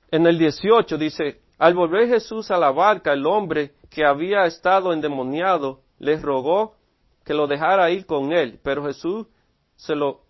en 0.09 0.25
el 0.25 0.39
18 0.39 0.97
dice, 0.97 1.41
al 1.59 1.75
volver 1.75 2.07
Jesús 2.07 2.49
a 2.49 2.57
la 2.57 2.71
barca, 2.71 3.13
el 3.13 3.23
hombre 3.27 3.73
que 3.91 4.03
había 4.03 4.45
estado 4.45 4.93
endemoniado 4.93 5.81
le 5.99 6.17
rogó 6.17 6.73
que 7.23 7.35
lo 7.35 7.45
dejara 7.45 7.91
ir 7.91 8.07
con 8.07 8.33
él, 8.33 8.59
pero 8.63 8.83
Jesús 8.83 9.27
se 9.75 9.95
lo, 9.95 10.21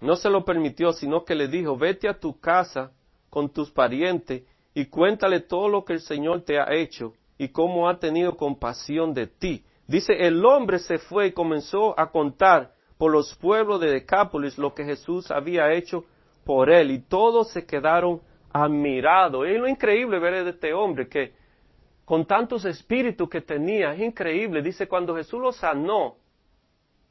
no 0.00 0.16
se 0.16 0.28
lo 0.28 0.44
permitió, 0.44 0.92
sino 0.92 1.24
que 1.24 1.36
le 1.36 1.46
dijo, 1.46 1.76
vete 1.76 2.08
a 2.08 2.18
tu 2.18 2.40
casa 2.40 2.90
con 3.30 3.48
tus 3.48 3.70
parientes 3.70 4.42
y 4.74 4.86
cuéntale 4.86 5.38
todo 5.38 5.68
lo 5.68 5.84
que 5.84 5.92
el 5.92 6.00
Señor 6.00 6.42
te 6.42 6.58
ha 6.58 6.74
hecho 6.74 7.14
y 7.38 7.48
cómo 7.48 7.88
ha 7.88 7.98
tenido 7.98 8.36
compasión 8.36 9.14
de 9.14 9.28
ti. 9.28 9.64
Dice, 9.86 10.12
el 10.26 10.44
hombre 10.44 10.80
se 10.80 10.98
fue 10.98 11.28
y 11.28 11.32
comenzó 11.32 11.98
a 11.98 12.10
contar 12.10 12.72
por 12.98 13.12
los 13.12 13.34
pueblos 13.36 13.80
de 13.80 13.90
Decápolis 13.90 14.58
lo 14.58 14.74
que 14.74 14.84
Jesús 14.84 15.30
había 15.30 15.72
hecho 15.72 16.04
por 16.44 16.68
él 16.70 16.90
y 16.90 16.98
todos 16.98 17.50
se 17.52 17.64
quedaron 17.64 18.20
admirados. 18.52 19.46
Es 19.46 19.58
lo 19.58 19.68
increíble 19.68 20.18
ver 20.18 20.44
de 20.44 20.50
este 20.50 20.74
hombre 20.74 21.08
que 21.08 21.32
con 22.04 22.26
tantos 22.26 22.64
espíritus 22.64 23.28
que 23.28 23.42
tenía, 23.42 23.92
es 23.92 24.00
increíble. 24.00 24.62
Dice, 24.62 24.88
cuando 24.88 25.14
Jesús 25.14 25.40
lo 25.40 25.52
sanó, 25.52 26.16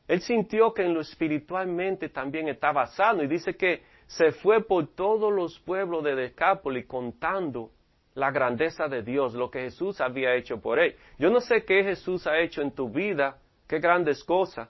él 0.07 0.21
sintió 0.21 0.73
que 0.73 0.83
en 0.83 0.93
lo 0.93 1.01
espiritualmente 1.01 2.09
también 2.09 2.47
estaba 2.47 2.87
sano 2.87 3.23
y 3.23 3.27
dice 3.27 3.55
que 3.55 3.83
se 4.07 4.31
fue 4.31 4.63
por 4.63 4.87
todos 4.95 5.31
los 5.31 5.59
pueblos 5.59 6.03
de 6.03 6.15
Decápolis 6.15 6.85
contando 6.85 7.71
la 8.17 8.31
grandeza 8.31 8.87
de 8.87 9.03
Dios, 9.03 9.35
lo 9.35 9.51
que 9.51 9.59
Jesús 9.59 10.01
había 10.01 10.33
hecho 10.33 10.59
por 10.59 10.79
él. 10.79 10.95
Yo 11.19 11.29
no 11.29 11.39
sé 11.39 11.63
qué 11.63 11.83
Jesús 11.83 12.25
ha 12.25 12.39
hecho 12.39 12.63
en 12.63 12.71
tu 12.71 12.89
vida, 12.89 13.37
qué 13.67 13.77
grandes 13.77 14.23
cosas, 14.23 14.69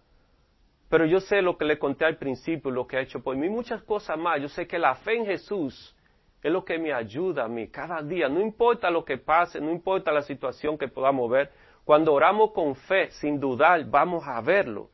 pero 0.89 1.05
yo 1.05 1.21
sé 1.21 1.41
lo 1.41 1.57
que 1.57 1.63
le 1.63 1.79
conté 1.79 2.03
al 2.03 2.17
principio, 2.17 2.71
lo 2.71 2.85
que 2.85 2.97
ha 2.97 3.01
hecho 3.01 3.23
por 3.23 3.37
mí, 3.37 3.47
muchas 3.47 3.81
cosas 3.83 4.17
más. 4.17 4.41
Yo 4.41 4.49
sé 4.49 4.67
que 4.67 4.77
la 4.77 4.95
fe 4.95 5.15
en 5.15 5.25
Jesús 5.25 5.95
es 6.43 6.51
lo 6.51 6.65
que 6.65 6.77
me 6.77 6.91
ayuda 6.91 7.45
a 7.45 7.47
mí 7.47 7.69
cada 7.69 8.01
día, 8.01 8.27
no 8.27 8.41
importa 8.41 8.89
lo 8.89 9.05
que 9.05 9.17
pase, 9.17 9.61
no 9.61 9.71
importa 9.71 10.11
la 10.11 10.23
situación 10.23 10.77
que 10.77 10.89
podamos 10.89 11.31
ver, 11.31 11.49
cuando 11.85 12.13
oramos 12.13 12.51
con 12.51 12.75
fe, 12.75 13.11
sin 13.11 13.39
dudar, 13.39 13.85
vamos 13.85 14.27
a 14.27 14.41
verlo. 14.41 14.89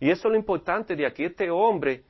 Y 0.00 0.08
eso 0.08 0.28
es 0.28 0.32
lo 0.32 0.38
importante 0.38 0.96
de 0.96 1.04
aquí, 1.04 1.24
este 1.24 1.50
hombre 1.50 2.04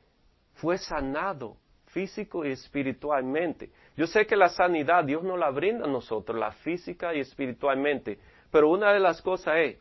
fue 0.54 0.78
sanado 0.78 1.56
físico 1.92 2.44
y 2.44 2.52
espiritualmente. 2.52 3.70
Yo 3.96 4.06
sé 4.06 4.26
que 4.26 4.36
la 4.36 4.48
sanidad 4.48 5.04
Dios 5.04 5.22
nos 5.22 5.38
la 5.38 5.50
brinda 5.50 5.84
a 5.84 5.90
nosotros, 5.90 6.38
la 6.38 6.52
física 6.52 7.14
y 7.14 7.20
espiritualmente, 7.20 8.18
pero 8.50 8.70
una 8.70 8.92
de 8.92 9.00
las 9.00 9.22
cosas 9.22 9.54
es, 9.58 9.78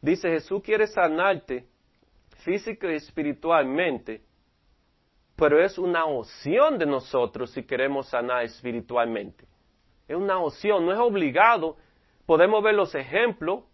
dice 0.00 0.30
Jesús 0.30 0.62
quiere 0.62 0.86
sanarte 0.86 1.66
física 2.44 2.90
y 2.92 2.96
espiritualmente, 2.96 4.22
pero 5.34 5.62
es 5.62 5.78
una 5.78 6.06
opción 6.06 6.78
de 6.78 6.86
nosotros 6.86 7.50
si 7.50 7.64
queremos 7.64 8.08
sanar 8.08 8.44
espiritualmente. 8.44 9.44
Es 10.08 10.16
una 10.16 10.38
opción, 10.38 10.86
no 10.86 10.92
es 10.92 10.98
obligado. 10.98 11.76
Podemos 12.24 12.62
ver 12.62 12.74
los 12.74 12.94
ejemplos 12.94 13.64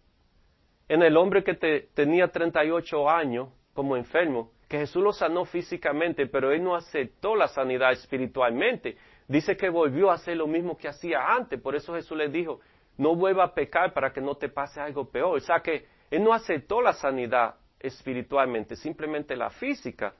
en 0.89 1.03
el 1.03 1.15
hombre 1.15 1.43
que 1.43 1.53
te, 1.53 1.81
tenía 1.93 2.27
38 2.27 3.09
años 3.09 3.49
como 3.73 3.95
enfermo, 3.95 4.51
que 4.73 4.79
Jesús 4.79 5.03
lo 5.03 5.13
sanó 5.13 5.45
físicamente, 5.45 6.25
pero 6.25 6.51
él 6.51 6.63
no 6.63 6.75
aceptó 6.75 7.35
la 7.35 7.47
sanidad 7.47 7.91
espiritualmente. 7.91 8.97
Dice 9.27 9.55
que 9.55 9.69
volvió 9.69 10.09
a 10.09 10.15
hacer 10.15 10.35
lo 10.35 10.47
mismo 10.47 10.75
que 10.75 10.87
hacía 10.87 11.19
antes, 11.27 11.61
por 11.61 11.75
eso 11.75 11.93
Jesús 11.93 12.17
le 12.17 12.27
dijo, 12.27 12.59
no 12.97 13.15
vuelva 13.15 13.43
a 13.43 13.53
pecar 13.53 13.93
para 13.93 14.11
que 14.11 14.19
no 14.19 14.33
te 14.33 14.49
pase 14.49 14.81
algo 14.81 15.07
peor. 15.07 15.37
O 15.37 15.39
sea 15.39 15.59
que 15.59 15.85
él 16.09 16.23
no 16.23 16.33
aceptó 16.33 16.81
la 16.81 16.93
sanidad 16.93 17.53
espiritualmente, 17.79 18.75
simplemente 18.75 19.35
la 19.35 19.51
física. 19.51 20.15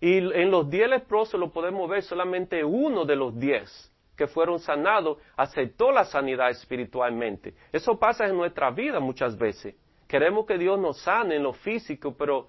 Y 0.00 0.16
en 0.16 0.50
los 0.50 0.68
diez 0.68 0.90
leprosos 0.90 1.38
lo 1.38 1.52
podemos 1.52 1.88
ver, 1.88 2.02
solamente 2.02 2.64
uno 2.64 3.04
de 3.04 3.14
los 3.14 3.38
diez 3.38 3.88
que 4.16 4.26
fueron 4.26 4.58
sanados 4.58 5.18
aceptó 5.36 5.92
la 5.92 6.06
sanidad 6.06 6.50
espiritualmente. 6.50 7.54
Eso 7.70 7.96
pasa 8.00 8.26
en 8.26 8.36
nuestra 8.36 8.72
vida 8.72 8.98
muchas 8.98 9.38
veces. 9.38 9.76
Queremos 10.08 10.44
que 10.44 10.58
Dios 10.58 10.76
nos 10.80 11.00
sane 11.02 11.36
en 11.36 11.44
lo 11.44 11.52
físico, 11.52 12.16
pero 12.18 12.48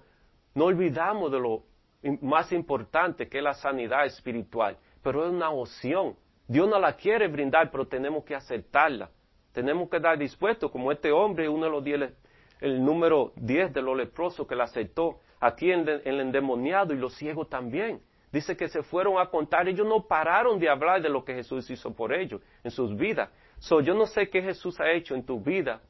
no 0.54 0.64
olvidamos 0.66 1.30
de 1.32 1.40
lo 1.40 1.62
más 2.20 2.52
importante 2.52 3.28
que 3.28 3.38
es 3.38 3.44
la 3.44 3.54
sanidad 3.54 4.06
espiritual 4.06 4.78
pero 5.04 5.26
es 5.26 5.30
una 5.30 5.50
opción. 5.50 6.16
Dios 6.48 6.68
no 6.68 6.80
la 6.80 6.94
quiere 6.96 7.28
brindar, 7.28 7.70
pero 7.70 7.86
tenemos 7.86 8.24
que 8.24 8.34
aceptarla. 8.34 9.10
Tenemos 9.52 9.88
que 9.88 9.98
estar 9.98 10.18
dispuestos, 10.18 10.70
como 10.72 10.90
este 10.90 11.12
hombre, 11.12 11.48
uno 11.48 11.66
de 11.66 11.70
los 11.70 11.84
diez, 11.84 12.12
el 12.60 12.82
número 12.82 13.32
10 13.36 13.74
de 13.74 13.82
los 13.82 13.96
leprosos 13.96 14.48
que 14.48 14.56
la 14.56 14.64
aceptó, 14.64 15.20
aquí 15.38 15.70
en 15.70 15.86
el 15.86 16.20
endemoniado 16.20 16.94
y 16.94 16.96
los 16.96 17.14
ciegos 17.14 17.48
también. 17.50 18.00
Dice 18.32 18.56
que 18.56 18.68
se 18.68 18.82
fueron 18.82 19.20
a 19.20 19.26
contar, 19.26 19.68
ellos 19.68 19.86
no 19.86 20.08
pararon 20.08 20.58
de 20.58 20.68
hablar 20.68 21.02
de 21.02 21.10
lo 21.10 21.24
que 21.24 21.34
Jesús 21.34 21.70
hizo 21.70 21.94
por 21.94 22.12
ellos 22.12 22.40
en 22.64 22.70
sus 22.70 22.96
vidas. 22.96 23.30
So, 23.58 23.80
yo 23.80 23.94
no 23.94 24.06
sé 24.06 24.28
qué 24.28 24.42
Jesús 24.42 24.80
ha 24.80 24.90
hecho 24.90 25.14
en 25.14 25.24
tu 25.24 25.38
vida, 25.38 25.82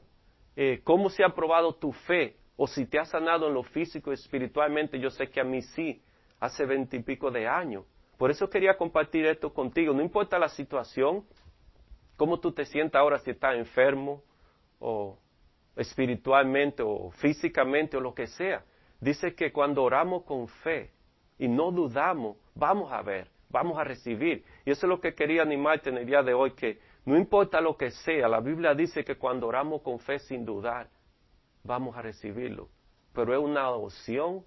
eh, 0.56 0.80
cómo 0.84 1.08
se 1.08 1.24
ha 1.24 1.30
probado 1.30 1.72
tu 1.74 1.92
fe, 1.92 2.36
o 2.56 2.66
si 2.66 2.86
te 2.86 2.98
ha 2.98 3.04
sanado 3.04 3.48
en 3.48 3.54
lo 3.54 3.62
físico 3.62 4.10
y 4.10 4.14
espiritualmente. 4.14 4.98
Yo 4.98 5.10
sé 5.10 5.28
que 5.28 5.40
a 5.40 5.44
mí 5.44 5.62
sí, 5.62 6.02
hace 6.40 6.64
veintipico 6.64 7.30
de 7.30 7.46
años. 7.48 7.84
Por 8.16 8.30
eso 8.30 8.48
quería 8.48 8.76
compartir 8.76 9.26
esto 9.26 9.52
contigo. 9.52 9.92
No 9.92 10.02
importa 10.02 10.38
la 10.38 10.48
situación, 10.48 11.24
cómo 12.16 12.38
tú 12.38 12.52
te 12.52 12.64
sientas 12.64 13.00
ahora, 13.00 13.18
si 13.18 13.30
estás 13.30 13.56
enfermo, 13.56 14.22
o 14.78 15.18
espiritualmente, 15.76 16.82
o 16.82 17.10
físicamente, 17.10 17.96
o 17.96 18.00
lo 18.00 18.14
que 18.14 18.26
sea. 18.26 18.64
Dice 19.00 19.34
que 19.34 19.52
cuando 19.52 19.82
oramos 19.82 20.22
con 20.24 20.46
fe, 20.46 20.92
y 21.38 21.48
no 21.48 21.70
dudamos, 21.70 22.36
vamos 22.54 22.92
a 22.92 23.02
ver, 23.02 23.28
vamos 23.50 23.78
a 23.78 23.84
recibir. 23.84 24.44
Y 24.64 24.70
eso 24.70 24.86
es 24.86 24.88
lo 24.88 25.00
que 25.00 25.14
quería 25.14 25.42
animarte 25.42 25.90
en 25.90 25.98
el 25.98 26.06
día 26.06 26.22
de 26.22 26.34
hoy, 26.34 26.52
que 26.52 26.78
no 27.04 27.16
importa 27.16 27.60
lo 27.60 27.76
que 27.76 27.90
sea, 27.90 28.28
la 28.28 28.40
Biblia 28.40 28.74
dice 28.74 29.04
que 29.04 29.16
cuando 29.16 29.46
oramos 29.46 29.82
con 29.82 29.98
fe 29.98 30.18
sin 30.20 30.44
dudar, 30.44 30.88
vamos 31.64 31.96
a 31.96 32.02
recibirlo. 32.02 32.68
Pero 33.12 33.34
es 33.34 33.40
una 33.40 33.68
opción 33.70 34.44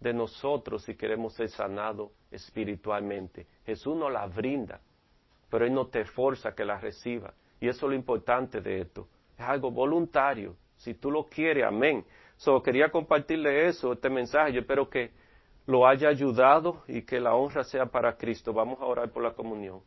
de 0.00 0.12
nosotros 0.12 0.84
si 0.84 0.94
queremos 0.94 1.34
ser 1.34 1.48
sanados 1.48 2.10
espiritualmente. 2.30 3.46
Jesús 3.64 3.96
nos 3.96 4.12
la 4.12 4.26
brinda, 4.26 4.80
pero 5.50 5.64
Él 5.64 5.74
no 5.74 5.86
te 5.86 6.04
forza 6.04 6.54
que 6.54 6.64
la 6.64 6.78
reciba. 6.78 7.34
Y 7.60 7.68
eso 7.68 7.86
es 7.86 7.90
lo 7.90 7.96
importante 7.96 8.60
de 8.60 8.82
esto. 8.82 9.08
Es 9.36 9.44
algo 9.44 9.70
voluntario. 9.70 10.56
Si 10.76 10.94
tú 10.94 11.10
lo 11.10 11.24
quieres, 11.26 11.64
amén. 11.64 12.04
So, 12.36 12.62
quería 12.62 12.90
compartirle 12.90 13.66
eso, 13.66 13.92
este 13.92 14.08
mensaje. 14.08 14.52
Yo 14.52 14.60
espero 14.60 14.88
que 14.88 15.10
lo 15.66 15.86
haya 15.86 16.08
ayudado 16.08 16.84
y 16.86 17.02
que 17.02 17.18
la 17.18 17.34
honra 17.34 17.64
sea 17.64 17.86
para 17.86 18.16
Cristo. 18.16 18.52
Vamos 18.52 18.80
a 18.80 18.84
orar 18.84 19.10
por 19.10 19.22
la 19.24 19.32
comunión. 19.32 19.80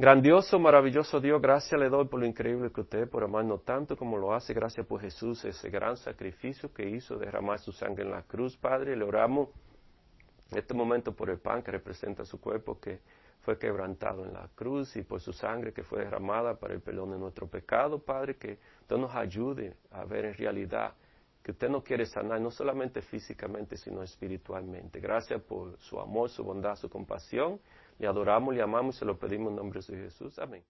Grandioso, 0.00 0.58
maravilloso 0.58 1.20
Dios, 1.20 1.42
gracias 1.42 1.78
le 1.78 1.90
doy 1.90 2.06
por 2.06 2.20
lo 2.20 2.24
increíble 2.24 2.72
que 2.72 2.80
usted, 2.80 3.06
por 3.06 3.22
amarnos 3.22 3.62
tanto 3.66 3.98
como 3.98 4.16
lo 4.16 4.32
hace. 4.32 4.54
Gracias 4.54 4.86
por 4.86 4.98
Jesús, 5.02 5.44
ese 5.44 5.68
gran 5.68 5.98
sacrificio 5.98 6.72
que 6.72 6.88
hizo, 6.88 7.18
derramar 7.18 7.58
su 7.58 7.70
sangre 7.70 8.04
en 8.04 8.10
la 8.10 8.22
cruz, 8.22 8.56
Padre. 8.56 8.96
Le 8.96 9.04
oramos 9.04 9.50
en 10.52 10.56
este 10.56 10.72
momento 10.72 11.14
por 11.14 11.28
el 11.28 11.38
pan 11.38 11.62
que 11.62 11.70
representa 11.70 12.24
su 12.24 12.40
cuerpo 12.40 12.80
que 12.80 13.00
fue 13.42 13.58
quebrantado 13.58 14.24
en 14.24 14.32
la 14.32 14.48
cruz 14.54 14.96
y 14.96 15.02
por 15.02 15.20
su 15.20 15.34
sangre 15.34 15.74
que 15.74 15.82
fue 15.82 16.02
derramada 16.02 16.58
para 16.58 16.72
el 16.72 16.80
perdón 16.80 17.10
de 17.10 17.18
nuestro 17.18 17.46
pecado, 17.46 17.98
Padre. 17.98 18.36
Que 18.38 18.58
usted 18.80 18.96
nos 18.96 19.14
ayude 19.14 19.76
a 19.90 20.06
ver 20.06 20.24
en 20.24 20.32
realidad 20.32 20.94
que 21.42 21.50
usted 21.50 21.68
no 21.68 21.84
quiere 21.84 22.06
sanar, 22.06 22.40
no 22.40 22.50
solamente 22.50 23.02
físicamente, 23.02 23.76
sino 23.76 24.02
espiritualmente. 24.02 24.98
Gracias 24.98 25.42
por 25.42 25.78
su 25.78 26.00
amor, 26.00 26.30
su 26.30 26.42
bondad, 26.42 26.74
su 26.76 26.88
compasión. 26.88 27.60
Le 28.00 28.06
adoramos, 28.06 28.54
le 28.54 28.62
amamos 28.62 28.96
y 28.96 28.98
se 28.98 29.04
lo 29.04 29.18
pedimos 29.18 29.50
en 29.50 29.56
nombre 29.56 29.80
de 29.86 29.96
Jesús. 30.04 30.38
Amén. 30.38 30.64